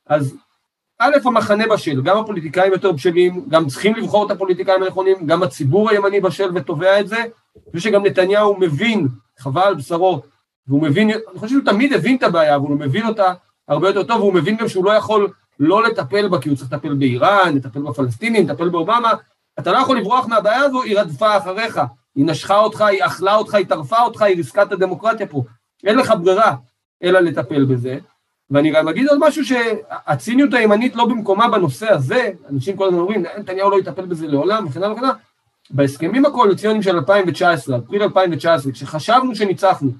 [0.06, 0.34] אז
[0.98, 5.90] א', המחנה בשל, גם הפוליטיקאים יותר בשלים, גם צריכים לבחור את הפוליטיקאים הנכונים, גם הציבור
[5.90, 10.22] הימני בשל ותובע את זה, אני חושב שגם נתניהו מבין, חבל על בשרו,
[10.66, 13.32] והוא מבין, אני חושב שהוא תמיד הבין את הבעיה, אבל הוא מבין אותה
[13.68, 16.72] הרבה יותר טוב, והוא מבין גם שהוא לא יכול לא לטפל בה, כי הוא צריך
[16.72, 19.12] לטפל באיראן, לטפל בפלסטינים, לטפל באובמה,
[19.58, 21.80] אתה לא יכול לברוח מהבעיה הזו, היא רדפה אחריך,
[22.14, 25.42] היא נשכה אותך, היא אכלה אותך, היא טרפה אותך, היא ריסקה את הדמוקרטיה פה.
[25.84, 26.56] אין לך ברירה
[27.02, 27.98] אלא לטפל בזה.
[28.50, 33.22] ואני גם אגיד עוד משהו שהציניות הימנית לא במקומה בנושא הזה, אנשים כל הזמן אומרים,
[33.38, 35.14] נתניהו לא יטפל בזה לעולם, וכן הלאה וכן הלאה.
[35.70, 39.90] בהסכמים הקואליציוניים של 2019, אפריל 2019, כשחשבנו שניצחנו,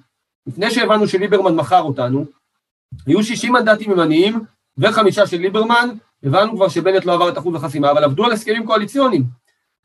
[0.46, 2.24] לפני שהבנו שליברמן מכר אותנו,
[3.06, 4.40] היו 60 מנדטים ימניים
[4.78, 5.88] וחמישה של ליברמן,
[6.22, 9.24] הבנו כבר שבנט לא עבר את אחוז החסימה, אבל עבדו על הסכמים קואליציוניים.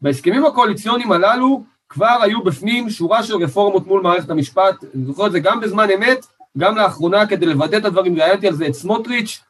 [0.01, 5.31] בהסכמים הקואליציוניים הללו כבר היו בפנים שורה של רפורמות מול מערכת המשפט, אני זוכר את
[5.31, 6.25] זה גם בזמן אמת,
[6.57, 9.41] גם לאחרונה כדי לוודא את הדברים, ראיינתי על זה את סמוטריץ',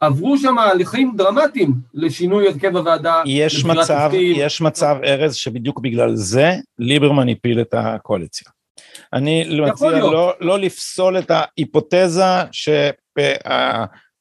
[0.00, 3.22] עברו שם הליכים דרמטיים לשינוי הרכב הוועדה.
[3.26, 4.36] יש מצב, תפקיד.
[4.38, 8.50] יש מצב, ארז, שבדיוק בגלל זה ליברמן הפיל את הקואליציה.
[9.12, 12.24] אני מציע לא, לא לפסול את ההיפותזה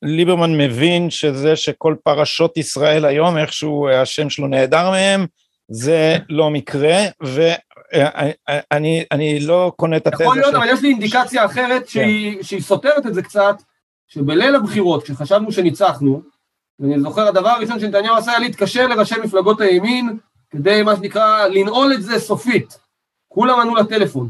[0.04, 5.26] שליברמן מבין שזה שכל פרשות ישראל היום, איכשהו השם שלו נעדר מהם,
[5.72, 6.98] זה לא מקרה,
[7.94, 10.24] ואני אני לא קונה את התזה.
[10.24, 10.56] יכול להיות, ש...
[10.56, 11.88] אבל יש לי אינדיקציה אחרת כן.
[11.88, 13.56] שהיא, שהיא סותרת את זה קצת,
[14.08, 16.22] שבליל הבחירות, כשחשבנו שניצחנו,
[16.80, 20.18] ואני זוכר, הדבר הראשון שנתניהו עשה היה להתקשר לראשי מפלגות הימין,
[20.50, 22.80] כדי מה שנקרא לנעול את זה סופית.
[23.28, 24.30] כולם ענו לטלפון.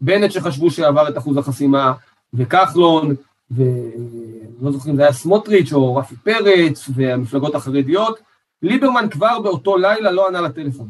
[0.00, 1.92] בנט שחשבו שעבר את אחוז החסימה,
[2.34, 3.14] וכחלון,
[3.50, 8.20] ולא זוכר אם זה היה סמוטריץ' או רפי פרץ, והמפלגות החרדיות,
[8.62, 10.88] ליברמן כבר באותו לילה לא ענה לטלפון.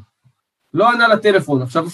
[0.77, 1.63] לא ענה לטלפון.
[1.63, 1.87] עכשיו,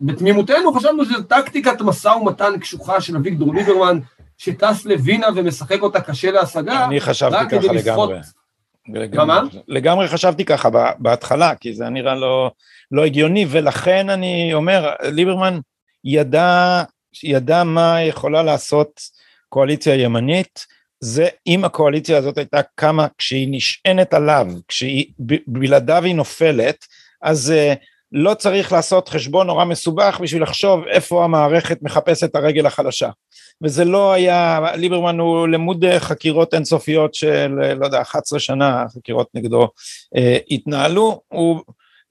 [0.00, 3.98] בתמימותנו חשבנו שזו טקטיקת משא ומתן קשוחה של אביגדור ליברמן,
[4.38, 8.18] שטס לווינה ומשחק אותה קשה להשגה, אני חשבתי ככה לגמרי.
[8.88, 12.50] לגמרי, לגמרי חשבתי ככה בהתחלה, כי זה נראה לא,
[12.92, 15.58] לא הגיוני, ולכן אני אומר, ליברמן
[16.04, 16.82] ידע,
[17.22, 19.00] ידע מה יכולה לעשות
[19.48, 20.66] קואליציה ימנית,
[21.00, 25.06] זה אם הקואליציה הזאת הייתה קמה כשהיא נשענת עליו, כשהיא
[25.46, 26.86] בלעדיו היא נופלת,
[27.26, 27.76] אז uh,
[28.12, 33.10] לא צריך לעשות חשבון נורא מסובך בשביל לחשוב איפה המערכת מחפשת את הרגל החלשה.
[33.62, 39.68] וזה לא היה, ליברמן הוא למוד חקירות אינסופיות של, לא יודע, 11 שנה חקירות נגדו
[40.16, 40.20] uh,
[40.50, 41.60] התנהלו, הוא,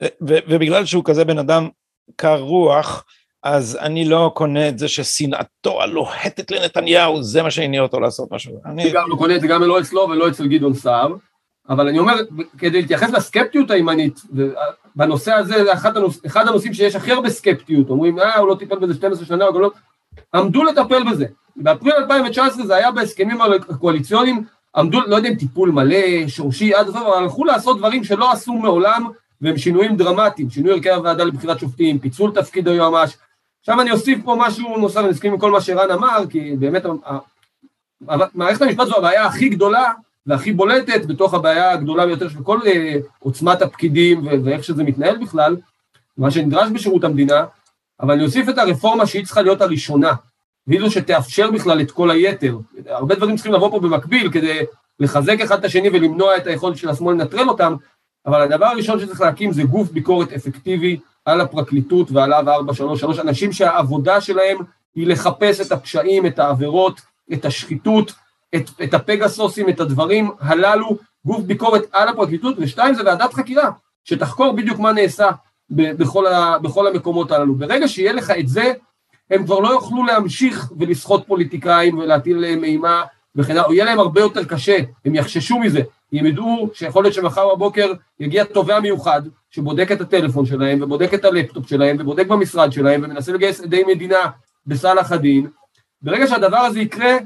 [0.03, 0.07] ו,
[0.47, 1.69] ובגלל שהוא כזה בן אדם
[2.15, 3.05] קר רוח,
[3.43, 8.61] אז אני לא קונה את זה ששנאתו הלוהטת לנתניהו, זה מה שהניע אותו לעשות משהו.
[8.65, 11.07] אני גם לא קונה את זה גם לא אצלו ולא אצל גדעון סער,
[11.69, 12.13] אבל אני אומר,
[12.57, 14.21] כדי להתייחס לסקפטיות הימנית,
[14.95, 16.17] בנושא הזה זה אחד, הנוש...
[16.25, 19.61] אחד הנושאים שיש הכי הרבה סקפטיות, אומרים, אה, הוא לא טיפל בזה 12 שנה, הוא
[19.61, 19.71] לא...
[20.33, 21.25] עמדו לטפל בזה.
[21.55, 24.43] באפריל 2019 זה היה בהסכמים הקואליציוניים,
[24.75, 28.53] עמדו, לא יודע אם טיפול מלא, שורשי, עד הסוף, אבל הלכו לעשות דברים שלא עשו
[28.53, 29.07] מעולם,
[29.41, 33.17] והם שינויים דרמטיים, שינוי הרכב הוועדה לבחירת שופטים, פיצול תפקיד היועמ"ש,
[33.59, 36.83] עכשיו אני אוסיף פה משהו נוסף, אני מסכים עם כל מה שרן אמר, כי באמת
[38.35, 39.91] מערכת המשפט זו הבעיה הכי גדולה
[40.25, 45.57] והכי בולטת בתוך הבעיה הגדולה ביותר של כל אה, עוצמת הפקידים ואיך שזה מתנהל בכלל,
[46.17, 47.45] מה שנדרש בשירות המדינה,
[47.99, 50.13] אבל אני אוסיף את הרפורמה שהיא צריכה להיות הראשונה,
[50.67, 52.57] והיא זו שתאפשר בכלל את כל היתר.
[52.85, 54.59] הרבה דברים צריכים לבוא פה במקביל כדי
[54.99, 57.75] לחזק אחד את השני ולמנוע את היכולת של השמאל לנטרל אותם,
[58.25, 63.51] אבל הדבר הראשון שצריך להקים זה גוף ביקורת אפקטיבי על הפרקליטות ועל להב 433, אנשים
[63.51, 64.57] שהעבודה שלהם
[64.95, 67.01] היא לחפש את הפשעים, את העבירות,
[67.33, 68.13] את השחיתות,
[68.55, 73.71] את, את הפגסוסים, את הדברים הללו, גוף ביקורת על הפרקליטות, ושתיים זה ועדת חקירה,
[74.03, 75.29] שתחקור בדיוק מה נעשה
[75.69, 77.55] בכל, ה, בכל המקומות הללו.
[77.55, 78.73] ברגע שיהיה לך את זה,
[79.31, 83.03] הם כבר לא יוכלו להמשיך ולסחוט פוליטיקאים ולהטיל עליהם אימה
[83.35, 85.81] וכן הלאה, יהיה להם הרבה יותר קשה, הם יחששו מזה,
[86.13, 91.25] הם ידעו שיכול להיות שמחר בבוקר יגיע תובע מיוחד שבודק את הטלפון שלהם ובודק את
[91.25, 94.19] הלפטופ שלהם ובודק במשרד שלהם ומנסה לגייס עדי מדינה
[94.65, 95.47] בסלאח א-דין.
[96.01, 97.17] ברגע שהדבר הזה יקרה,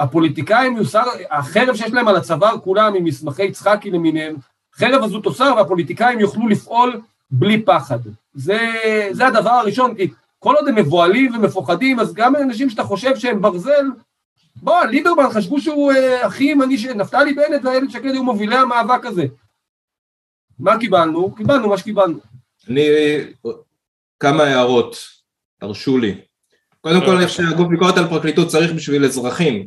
[0.00, 4.36] הפוליטיקאים יוסר, החרב שיש להם על הצוואר כולם עם מסמכי יצחקי למיניהם,
[4.74, 7.98] חרב הזו תוסר והפוליטיקאים יוכלו לפעול בלי פחד.
[8.34, 8.58] זה,
[9.12, 13.42] זה הדבר הראשון, כי כל עוד הם מבוהלים ומפוחדים, אז גם אנשים שאתה חושב שהם
[13.42, 13.86] ברזל,
[14.56, 19.24] בוא, ליברמן חשבו שהוא אה, הכי ימני, נפתלי בנט ואיילת שקד היו מובילי המאבק הזה.
[20.58, 21.34] מה קיבלנו?
[21.34, 22.18] קיבלנו מה שקיבלנו.
[22.68, 22.88] אני,
[24.20, 24.96] כמה הערות,
[25.60, 26.14] תרשו לי.
[26.80, 29.66] קודם כל, איך שהגוף ביקורת על פרקליטות צריך בשביל אזרחים.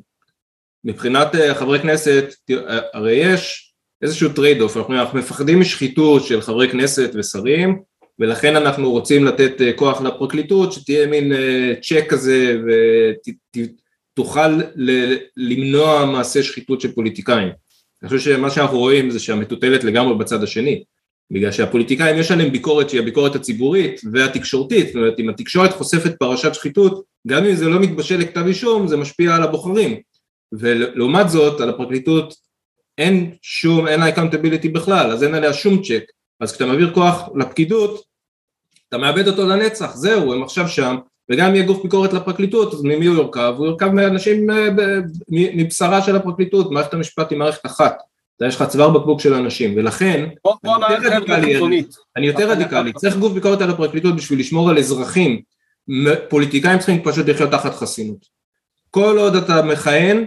[0.84, 6.70] מבחינת אה, חברי כנסת, אה, הרי יש איזשהו trade-off, אנחנו, אנחנו מפחדים משחיתות של חברי
[6.70, 7.80] כנסת ושרים,
[8.20, 11.34] ולכן אנחנו רוצים לתת כוח לפרקליטות, שתהיה מין
[11.82, 13.34] צ'ק כזה ות...
[14.20, 14.60] תוכל
[15.38, 17.50] למנוע מעשי שחיתות של פוליטיקאים.
[18.02, 20.84] אני חושב שמה שאנחנו רואים זה שהמטוטלת לגמרי בצד השני.
[21.32, 26.54] בגלל שהפוליטיקאים יש עליהם ביקורת שהיא הביקורת הציבורית והתקשורתית, זאת אומרת אם התקשורת חושפת פרשת
[26.54, 30.00] שחיתות, גם אם זה לא מתבשל לכתב אישום זה משפיע על הבוחרים,
[30.52, 32.34] ולעומת זאת על הפרקליטות
[32.98, 36.04] אין שום, אין לה accountability בכלל, אז אין עליה שום צ'ק,
[36.40, 38.04] אז כשאתה מעביר כוח לפקידות,
[38.90, 40.96] אתה מאבד אותו לנצח, זהו, הם עכשיו שם,
[41.30, 43.54] וגם אם יהיה גוף ביקורת לפרקליטות, אז ממי הוא יורכב?
[43.58, 44.68] הוא יורכב מאנשים אה,
[45.30, 47.98] מבשרה של הפרקליטות, מערכת המשפט היא מערכת אחת,
[48.48, 50.30] יש לך צוואר בקבוק של אנשים, ולכן,
[52.18, 55.42] אני יותר רדיקלי, צריך גוף ביקורת על הפרקליטות בשביל לשמור על אזרחים,
[56.30, 58.26] פוליטיקאים צריכים פשוט לחיות תחת חסינות.
[58.90, 60.26] כל עוד אתה מכהן,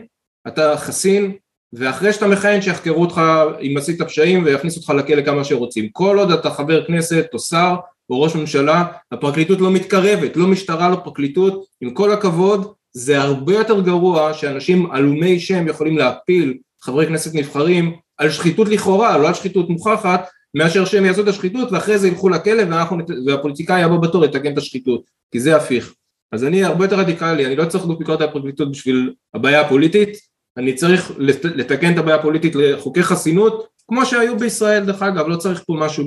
[0.48, 1.32] אתה חסין,
[1.72, 3.20] ואחרי שאתה מכהן שיחקרו אותך
[3.62, 5.88] אם עשית פשעים ויכניסו אותך לכלא כמה שרוצים.
[5.92, 7.74] כל עוד אתה חבר כנסת או שר
[8.10, 13.54] או ראש ממשלה, הפרקליטות לא מתקרבת, לא משטרה, לא פרקליטות, עם כל הכבוד, זה הרבה
[13.54, 19.34] יותר גרוע שאנשים עלומי שם יכולים להפיל חברי כנסת נבחרים על שחיתות לכאורה, לא על
[19.34, 24.24] שחיתות מוכחת, מאשר שהם יעשו את השחיתות ואחרי זה ילכו לכלא ואנחנו, והפוליטיקאי הבא בתור
[24.24, 25.94] יתקן את השחיתות, כי זה הפיך.
[26.32, 30.31] אז אני הרבה יותר רדיקלי, אני לא צריך לדעת ביקורת על הפרקליטות בשביל הבעיה הפוליטית,
[30.56, 35.64] אני צריך לתקן את הבעיה הפוליטית לחוקי חסינות, כמו שהיו בישראל דרך אגב, לא צריך
[35.66, 36.04] פה משהו,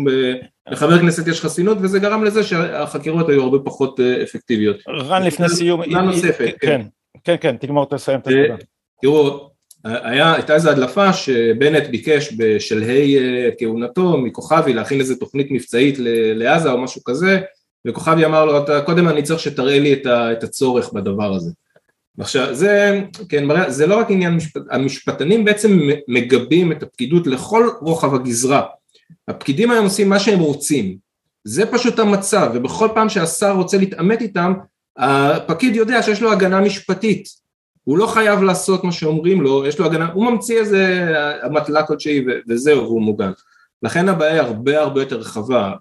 [0.70, 4.78] לחבר כנסת יש חסינות וזה גרם לזה שהחקירות היו הרבה פחות אה, אפקטיביות.
[4.88, 6.82] רן לפני סיום, נוספת, כן,
[7.24, 8.56] כן, כן, תגמור, תסיים את הנקודה.
[9.02, 9.50] תראו,
[9.84, 15.96] היה, הייתה איזו הדלפה שבנט ביקש בשלהי אה, כהונתו מכוכבי להכין איזו תוכנית מבצעית
[16.36, 17.40] לעזה או משהו כזה
[17.88, 21.52] וכוכבי אמר לו קודם אני צריך שתראה לי את הצורך בדבר הזה
[22.20, 28.14] עכשיו זה, כן, זה לא רק עניין משפט, המשפטנים בעצם מגבים את הפקידות לכל רוחב
[28.14, 28.62] הגזרה
[29.28, 30.98] הפקידים היום עושים מה שהם רוצים
[31.44, 34.54] זה פשוט המצב ובכל פעם שהשר רוצה להתעמת איתם
[34.98, 37.28] הפקיד יודע שיש לו הגנה משפטית
[37.86, 41.14] הוא לא חייב לעשות מה שאומרים לו, יש לו הגנה, הוא ממציא איזה
[41.46, 43.32] אמתלה כלשהי וזהו, והוא מוגן.
[43.84, 45.72] לכן הבעיה היא הרבה הרבה יותר רחבה.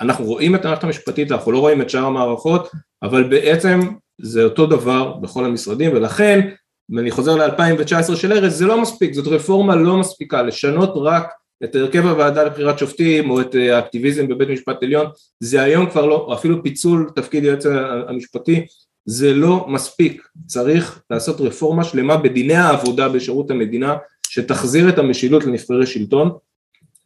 [0.00, 2.70] אנחנו רואים את המערכת המשפטית, אנחנו לא רואים את שאר המערכות,
[3.02, 3.80] אבל בעצם
[4.20, 6.48] זה אותו דבר בכל המשרדים, ולכן,
[6.90, 11.32] ואני חוזר ל-2019 של ארז, זה לא מספיק, זאת רפורמה לא מספיקה, לשנות רק
[11.64, 15.06] את הרכב הוועדה לבחירת שופטים או את האקטיביזם בבית משפט עליון,
[15.40, 17.66] זה היום כבר לא, או אפילו פיצול תפקיד יועץ
[18.08, 18.66] המשפטי,
[19.06, 23.96] זה לא מספיק, צריך לעשות רפורמה שלמה בדיני העבודה בשירות המדינה
[24.28, 26.30] שתחזיר את המשילות לנבחרי שלטון,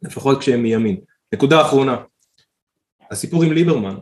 [0.01, 0.97] לפחות כשהם מימין.
[1.33, 1.97] נקודה אחרונה,
[3.11, 3.95] הסיפור עם ליברמן,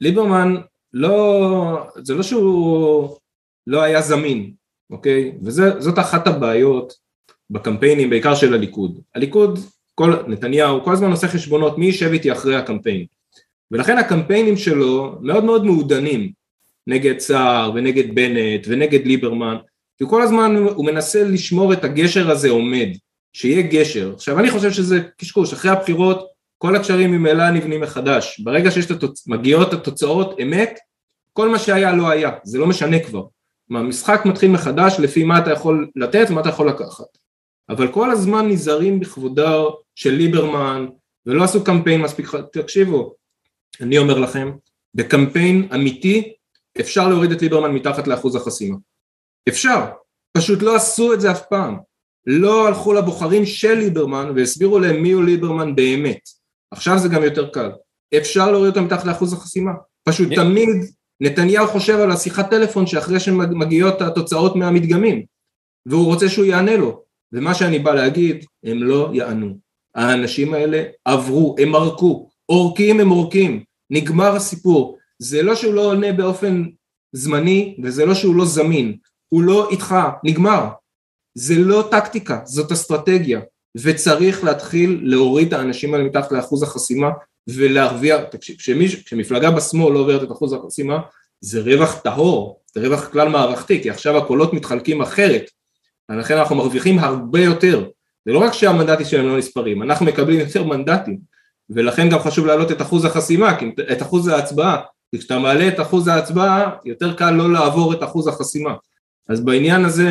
[0.00, 0.56] ליברמן
[0.98, 3.16] לא, זה לא שהוא
[3.66, 4.52] לא היה זמין,
[4.90, 5.32] אוקיי?
[5.42, 6.92] וזאת אחת הבעיות
[7.50, 9.00] בקמפיינים, בעיקר של הליכוד.
[9.14, 9.58] הליכוד,
[9.94, 13.06] כל, נתניהו, כל הזמן עושה חשבונות מי יישב איתי אחרי הקמפיין.
[13.70, 16.32] ולכן הקמפיינים שלו מאוד מאוד מעודנים,
[16.86, 19.56] נגד סער ונגד בנט ונגד ליברמן,
[19.98, 22.88] כי כל הזמן הוא מנסה לשמור את הגשר הזה עומד,
[23.32, 24.12] שיהיה גשר.
[24.14, 26.26] עכשיו אני חושב שזה קשקוש, אחרי הבחירות
[26.58, 29.26] כל הקשרים ממילא נבנים מחדש, ברגע את התוצ...
[29.72, 30.78] התוצאות אמת,
[31.36, 33.22] כל מה שהיה לא היה, זה לא משנה כבר.
[33.70, 37.18] המשחק מתחיל מחדש לפי מה אתה יכול לתת ומה אתה יכול לקחת.
[37.68, 40.86] אבל כל הזמן נזהרים בכבודו של ליברמן
[41.26, 43.14] ולא עשו קמפיין מספיק, תקשיבו,
[43.80, 44.52] אני אומר לכם,
[44.94, 46.32] בקמפיין אמיתי
[46.80, 48.76] אפשר להוריד את ליברמן מתחת לאחוז החסימה.
[49.48, 49.84] אפשר,
[50.36, 51.76] פשוט לא עשו את זה אף פעם.
[52.26, 56.20] לא הלכו לבוחרים של ליברמן והסבירו להם מי הוא ליברמן באמת.
[56.70, 57.70] עכשיו זה גם יותר קל.
[58.16, 59.72] אפשר להוריד אותם מתחת לאחוז החסימה.
[60.04, 60.68] פשוט תמיד
[61.20, 65.24] נתניהו חושב על השיחת טלפון שאחרי שמגיעות התוצאות מהמדגמים
[65.86, 67.02] והוא רוצה שהוא יענה לו.
[67.32, 69.58] ומה שאני בא להגיד הם לא יענו.
[69.94, 72.28] האנשים האלה עברו הם מרקו.
[72.46, 73.62] עורקים הם עורקים.
[73.90, 74.98] נגמר הסיפור.
[75.18, 76.64] זה לא שהוא לא עונה באופן
[77.12, 78.96] זמני וזה לא שהוא לא זמין,
[79.28, 79.94] הוא לא איתך,
[80.24, 80.68] נגמר.
[81.34, 83.40] זה לא טקטיקה, זאת אסטרטגיה,
[83.76, 87.10] וצריך להתחיל להוריד את האנשים האלה מתחת לאחוז החסימה
[87.48, 88.56] ולהרוויח, תקשיב,
[89.04, 90.98] כשמפלגה בשמאל לא עוברת את אחוז החסימה
[91.40, 95.50] זה רווח טהור, זה רווח כלל מערכתי, כי עכשיו הקולות מתחלקים אחרת,
[96.08, 97.90] ולכן אנחנו מרוויחים הרבה יותר,
[98.24, 101.18] זה לא רק שהמנדטים שלהם לא נספרים, אנחנו מקבלים יותר מנדטים,
[101.70, 103.58] ולכן גם חשוב להעלות את אחוז החסימה,
[103.92, 104.80] את אחוז ההצבעה,
[105.10, 108.74] כי כשאתה מעלה את אחוז ההצבעה יותר קל לא לעבור את אחוז החסימה.
[109.28, 110.10] אז בעניין הזה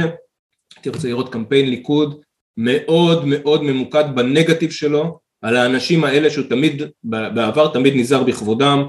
[0.75, 2.21] הייתי רוצה לראות קמפיין ליכוד
[2.57, 8.83] מאוד מאוד ממוקד בנגטיב שלו על האנשים האלה שהוא תמיד בעבר תמיד נזהר בכבודם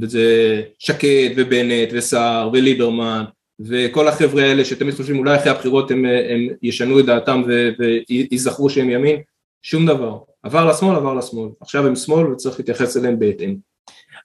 [0.00, 3.24] וזה שקד ובנט וסער וליברמן
[3.60, 7.42] וכל החבר'ה האלה שתמיד חושבים אולי אחרי הבחירות הם, הם ישנו את דעתם
[7.78, 9.20] וייזכרו שהם ימין
[9.62, 10.18] שום דבר.
[10.42, 11.48] עבר לשמאל עבר לשמאל.
[11.60, 13.56] עכשיו הם שמאל וצריך להתייחס אליהם בהתאם.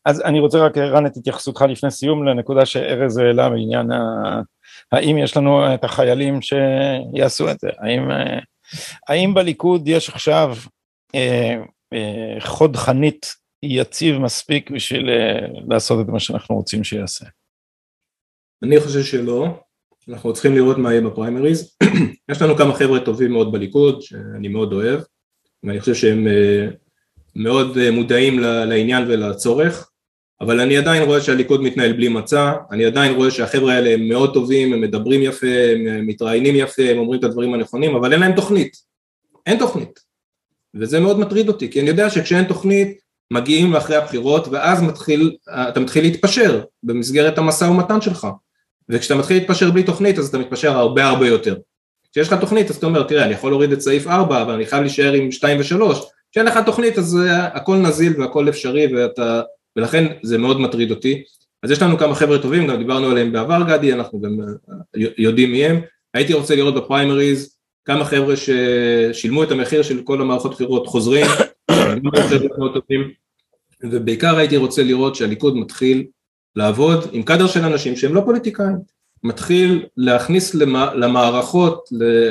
[0.06, 4.42] אז אני רוצה רק רן את התייחסותך לפני סיום לנקודה שארז העלה בעניין ה...
[4.92, 8.02] האם יש לנו את החיילים שיעשו את זה, האם,
[9.10, 10.79] האם בליכוד יש עכשיו אה,
[12.40, 15.10] חוד חנית יציב מספיק בשביל
[15.70, 17.26] לעשות את מה שאנחנו רוצים שיעשה.
[18.64, 19.48] אני חושב שלא,
[20.10, 21.78] אנחנו צריכים לראות מה יהיה בפריימריז.
[22.32, 25.00] יש לנו כמה חבר'ה טובים מאוד בליכוד, שאני מאוד אוהב,
[25.64, 26.28] ואני חושב שהם
[27.36, 29.90] מאוד מודעים לעניין ולצורך,
[30.42, 34.34] אבל אני עדיין רואה שהליכוד מתנהל בלי מצע, אני עדיין רואה שהחבר'ה האלה הם מאוד
[34.34, 38.36] טובים, הם מדברים יפה, הם מתראיינים יפה, הם אומרים את הדברים הנכונים, אבל אין להם
[38.36, 38.78] תוכנית,
[39.46, 40.00] אין תוכנית,
[40.76, 43.00] וזה מאוד מטריד אותי, כי אני יודע שכשאין תוכנית
[43.32, 48.28] מגיעים לאחרי הבחירות ואז מתחיל, אתה מתחיל להתפשר במסגרת המשא ומתן שלך,
[48.90, 51.56] וכשאתה מתחיל להתפשר בלי תוכנית אז אתה מתפשר הרבה הרבה יותר.
[52.12, 54.66] כשיש לך תוכנית אז אתה אומר תראה אני יכול להוריד את סעיף 4 אבל אני
[54.66, 55.96] חייב להישאר עם 2 ו-3,
[56.32, 57.18] כשאין לך תוכנית אז
[57.54, 59.42] הכל נזיל והכל אפשרי ואתה
[59.76, 61.24] ולכן זה מאוד מטריד אותי.
[61.64, 64.76] אז יש לנו כמה חבר'ה טובים, גם דיברנו עליהם בעבר גדי, אנחנו גם אה,
[65.18, 65.82] יודעים מי הם.
[66.14, 67.59] הייתי רוצה לראות בפריימריז
[67.90, 71.26] כמה חבר'ה ששילמו את המחיר של כל המערכות בחירות חוזרים,
[73.84, 76.06] ובעיקר הייתי רוצה לראות שהליכוד מתחיל
[76.56, 78.76] לעבוד עם קאדר של אנשים שהם לא פוליטיקאים,
[79.24, 80.56] מתחיל להכניס
[80.96, 81.90] למערכות,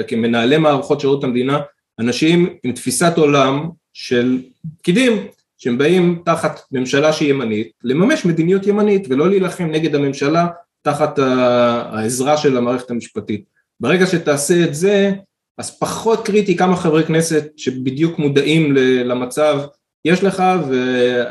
[0.09, 1.61] כמנהלי מערכות שירות המדינה,
[1.99, 4.43] אנשים עם תפיסת עולם של
[4.79, 10.47] פקידים, שהם באים תחת ממשלה שהיא ימנית, לממש מדיניות ימנית ולא להילחם נגד הממשלה
[10.83, 13.45] תחת העזרה של המערכת המשפטית.
[13.81, 15.13] ברגע שתעשה את זה,
[15.59, 18.73] אז פחות קריטי כמה חברי כנסת שבדיוק מודעים
[19.05, 19.61] למצב
[20.05, 20.43] יש לך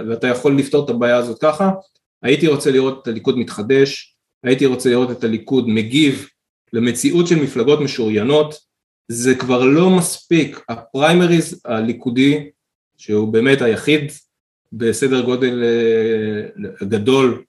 [0.07, 1.71] ואתה יכול לפתור את הבעיה הזאת ככה.
[2.23, 6.27] הייתי רוצה לראות את הליכוד מתחדש, הייתי רוצה לראות את הליכוד מגיב
[6.73, 8.55] למציאות של מפלגות משוריינות,
[9.07, 12.49] זה כבר לא מספיק, הפריימריז הליכודי
[12.97, 14.11] שהוא באמת היחיד
[14.73, 17.43] בסדר גודל אה, גדול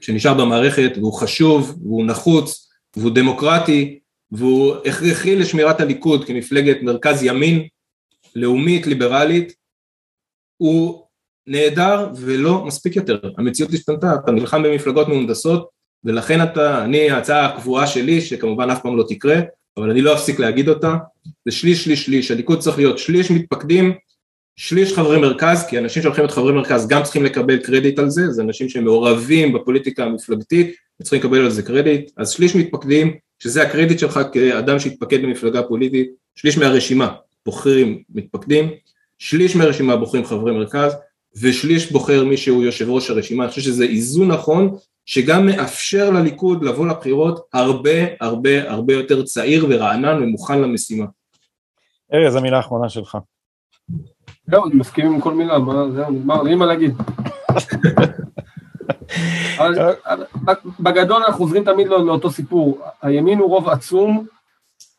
[0.00, 3.99] שנשאר במערכת והוא חשוב והוא נחוץ והוא דמוקרטי
[4.32, 7.66] והוא הכרחי לשמירת הליכוד כמפלגת מרכז ימין
[8.36, 9.52] לאומית ליברלית
[10.56, 11.06] הוא
[11.46, 15.68] נהדר ולא מספיק יותר, המציאות השתנתה, אתה נלחם במפלגות מהונדסות
[16.04, 19.40] ולכן אתה, אני ההצעה הקבועה שלי שכמובן אף פעם לא תקרה
[19.76, 20.96] אבל אני לא אפסיק להגיד אותה
[21.44, 23.94] זה שליש שליש שליש, הליכוד צריך להיות שליש מתפקדים
[24.56, 28.30] שליש חברי מרכז, כי אנשים שהולכים להיות חברי מרכז גם צריכים לקבל קרדיט על זה,
[28.30, 33.98] זה אנשים שמעורבים בפוליטיקה המפלגתית, וצריכים לקבל על זה קרדיט, אז שליש מתפקדים, שזה הקרדיט
[33.98, 37.14] שלך כאדם שהתפקד במפלגה פוליטית, שליש מהרשימה
[37.46, 38.70] בוחרים מתפקדים,
[39.18, 40.96] שליש מהרשימה בוחרים חברי מרכז,
[41.42, 44.76] ושליש בוחר מי שהוא יושב ראש הרשימה, אני חושב שזה איזון נכון,
[45.06, 51.06] שגם מאפשר לליכוד לבוא לבחירות הרבה הרבה הרבה יותר צעיר ורענן ומוכן למשימה.
[52.14, 53.18] ארז, המילה האחרונה שלך.
[54.50, 56.94] זהו, אני מסכים עם כל מילה, מה, זהו, נגמר, אין מה להגיד.
[60.80, 64.26] בגדול אנחנו חוזרים תמיד לא- לאותו סיפור, הימין הוא רוב עצום,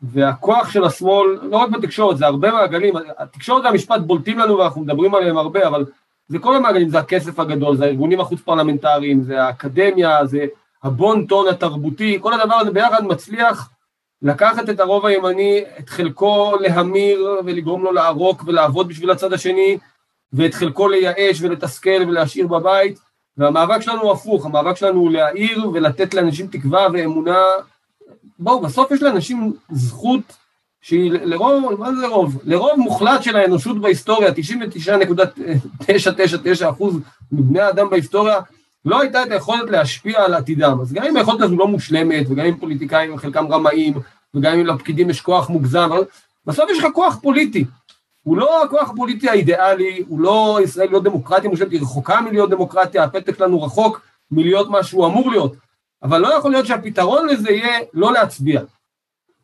[0.02, 5.16] והכוח של השמאל, לא רק בתקשורת, זה הרבה מעגלים, התקשורת והמשפט בולטים לנו ואנחנו מדברים
[5.16, 5.86] עליהם הרבה, אבל
[6.28, 10.46] זה כל המעגלים, זה הכסף הגדול, זה הארגונים החוץ פרלמנטריים, זה האקדמיה, זה
[10.84, 13.70] הבון טון התרבותי, כל הדבר הזה ביחד מצליח
[14.22, 19.78] לקחת את הרוב הימני, את חלקו להמיר ולגרום לו לערוק ולעבוד בשביל הצד השני,
[20.34, 23.00] ואת חלקו לייאש ולתסכל ולהשאיר בבית,
[23.38, 27.38] והמאבק שלנו הוא הפוך, המאבק שלנו הוא להעיר ולתת לאנשים תקווה ואמונה.
[28.40, 30.22] בואו, בסוף יש לאנשים זכות
[30.82, 32.40] שהיא לרוב, מה זה רוב?
[32.44, 36.98] לרוב מוחלט של האנושות בהיסטוריה, 99.999 אחוז
[37.32, 38.40] מבני האדם בהיסטוריה,
[38.86, 40.78] לא הייתה את היכולת להשפיע על עתידם.
[40.82, 43.94] אז גם אם היכולת הזו לא מושלמת, וגם אם פוליטיקאים חלקם רמאים,
[44.34, 45.90] וגם אם לפקידים יש כוח מוגזם,
[46.46, 47.66] בסוף יש לך כוח פוליטי.
[48.24, 53.04] הוא לא הכוח הפוליטי האידיאלי, הוא לא ישראל להיות דמוקרטיה מושלמת, היא רחוקה מלהיות דמוקרטיה,
[53.04, 54.02] הפתק שלנו רחוק
[54.32, 55.54] מלהיות מה שהוא אמור להיות.
[56.04, 58.62] אבל לא יכול להיות שהפתרון לזה יהיה לא להצביע.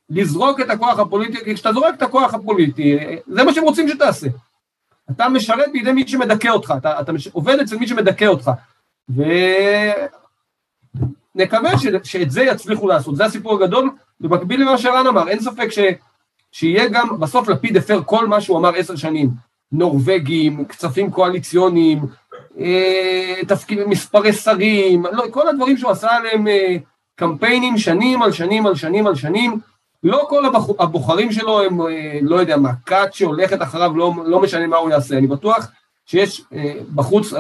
[0.10, 2.98] לזרוק את הכוח הפוליטי, כי כשאתה זורק את הכוח הפוליטי,
[3.28, 4.28] זה מה שהם רוצים שתעשה.
[5.12, 8.52] אתה משרת בידי מי שמדכא אותך, אתה, אתה עובד אצל מי שמדכא אותך.
[11.36, 11.86] ונקווה ש...
[12.04, 15.80] שאת זה יצליחו לעשות, זה הסיפור הגדול, ובמקביל למה שרן אמר, אין ספק ש...
[16.52, 19.30] שיהיה גם, בסוף לפיד הפר כל מה שהוא אמר עשר שנים,
[19.72, 22.00] נורבגים, כספים קואליציוניים,
[22.60, 26.76] אה, תפקיד, מספרי שרים, לא, כל הדברים שהוא עשה עליהם אה,
[27.16, 29.60] קמפיינים שנים על שנים על שנים על שנים,
[30.04, 34.42] לא כל הבוח, הבוחרים שלו הם, אה, לא יודע מה, כת שהולכת אחריו, לא, לא
[34.42, 35.72] משנה מה הוא יעשה, אני בטוח
[36.06, 37.34] שיש אה, בחוץ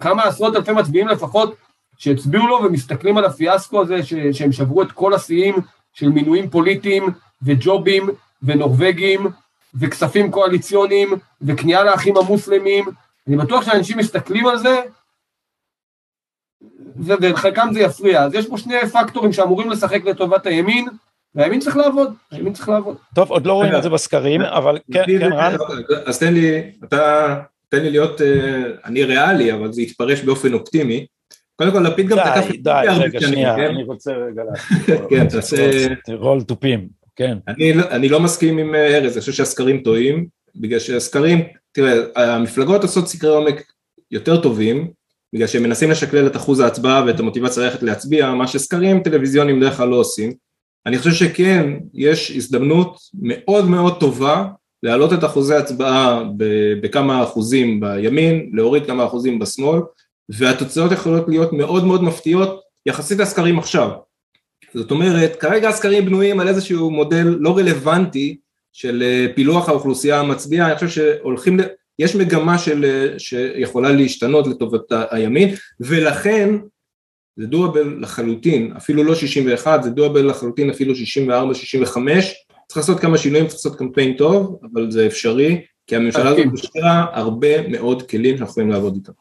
[0.00, 1.54] כמה עשרות אלפי מצביעים לפחות
[1.98, 5.54] שהצביעו לו ומסתכלים על הפיאסקו הזה ש, שהם שברו את כל השיאים
[5.92, 7.06] של מינויים פוליטיים
[7.44, 8.08] וג'ובים
[8.42, 9.26] ונורבגים
[9.80, 11.08] וכספים קואליציוניים
[11.42, 12.84] וכניעה לאחים המוסלמים,
[13.28, 14.80] אני בטוח שאנשים מסתכלים על זה
[16.96, 18.22] ולחלקם זה יפריע.
[18.22, 20.88] אז יש פה שני פקטורים שאמורים לשחק לטובת הימין,
[21.34, 22.96] והימין צריך לעבוד, הימין צריך לעבוד.
[23.14, 25.56] טוב, עוד לא רואים את זה בסקרים, אבל כן, כן, רן.
[26.06, 27.36] אז תן לי, אתה,
[27.68, 31.06] תן לי להיות, אה, אני ריאלי, אבל זה יתפרש באופן אופטימי.
[31.56, 33.64] קודם כל, לפיד גם תקף את די, די, רגע, שנייה, כן?
[33.64, 34.42] אני רוצה רגע.
[35.10, 35.86] כן, תעשה...
[36.08, 37.38] רול תופים, כן.
[37.74, 41.42] לא- אני לא מסכים עם אה, ארז, אני חושב שהסקרים טועים, בגלל שהסקרים,
[41.72, 43.62] תראה, המפלגות עושות סקרי עומק
[44.10, 44.90] יותר טובים,
[45.34, 49.76] בגלל שהם מנסים לשקלל את אחוז ההצבעה ואת המוטיבציה ללכת להצביע, מה שסקרים טלוויזיוניים בדרך
[49.76, 50.32] כלל לא עושים.
[50.86, 54.46] אני חושב שכן, יש הזדמנות מאוד מאוד טובה
[54.82, 56.22] להעלות את אחוזי ההצבעה
[56.82, 59.80] בכמה אחוזים בימין, להוריד כמה אחוזים בשמאל,
[60.28, 63.90] והתוצאות יכולות להיות מאוד מאוד מפתיעות יחסית לסקרים עכשיו.
[64.74, 68.36] זאת אומרת, כרגע הסקרים בנויים על איזשהו מודל לא רלוונטי
[68.72, 71.60] של אה, פילוח האוכלוסייה המצביעה, אני חושב שהולכים,
[71.98, 76.54] יש מגמה של, אה, שיכולה להשתנות לטובת הימין, ולכן
[77.36, 82.34] זה דואבל לחלוטין, אפילו לא 61, זה דואבל לחלוטין אפילו 64, 65,
[82.68, 87.06] צריך לעשות כמה שינויים, צריך לעשות קמפיין טוב, אבל זה אפשרי, כי הממשלה הזאת משאירה
[87.12, 89.12] הרבה מאוד כלים שאנחנו יכולים לעבוד איתם.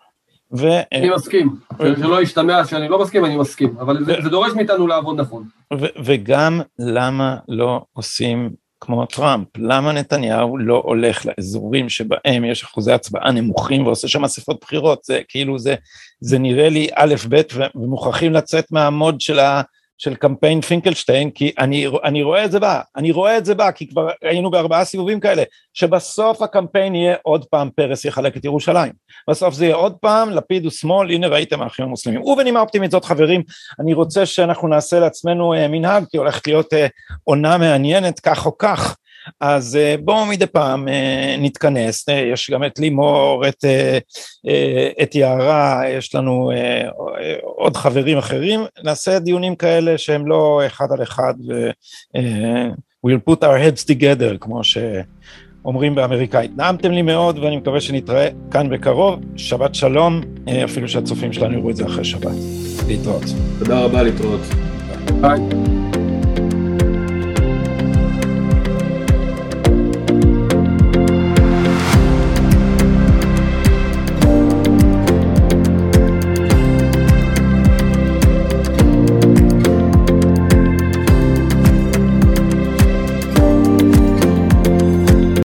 [0.58, 0.68] ו...
[0.92, 5.20] אני מסכים, שלא ישתמע שאני לא מסכים, אני מסכים, אבל זה, זה דורש מאיתנו לעבוד
[5.20, 5.44] נכון.
[5.74, 8.50] ו- וגם למה לא עושים
[8.82, 14.58] כמו טראמפ, למה נתניהו לא הולך לאזורים שבהם יש אחוזי הצבעה נמוכים ועושה שם אספות
[14.62, 15.76] בחירות, זה כאילו זה,
[16.22, 17.42] זה נראה לי א' ב'
[17.76, 19.62] ומוכרחים לצאת מהמוד של ה...
[20.04, 23.72] של קמפיין פינקלשטיין, כי אני, אני רואה את זה בא, אני רואה את זה בא,
[23.72, 25.44] כי כבר היינו בארבעה סיבובים כאלה,
[25.74, 28.92] שבסוף הקמפיין יהיה עוד פעם פרס יחלק את ירושלים.
[29.30, 32.22] בסוף זה יהיה עוד פעם, לפיד הוא שמאל, הנה ראיתם האחים המוסלמים.
[32.22, 33.44] ובנימה אופטימית זאת חברים,
[33.80, 36.88] אני רוצה שאנחנו נעשה לעצמנו אה, מנהג, כי הולכת להיות אה,
[37.24, 38.98] עונה מעניינת כך או כך.
[39.40, 43.66] אז אה, בואו מדי פעם אה, נתכנס, אה, יש גם את לימור, את,
[45.04, 46.52] את יערה, יש לנו
[47.42, 51.72] עוד חברים אחרים, נעשה דיונים כאלה שהם לא אחד על אחד ו-
[53.08, 56.52] we'll put our heads together כמו שאומרים באמריקאית.
[56.58, 60.22] נעמתם לי מאוד ואני מקווה שנתראה כאן בקרוב, שבת שלום,
[60.64, 62.36] אפילו שהצופים שלנו יראו את זה אחרי שבת.
[62.88, 63.24] להתראות.
[63.60, 64.42] תודה רבה, להתראות.
[65.22, 65.83] ביי.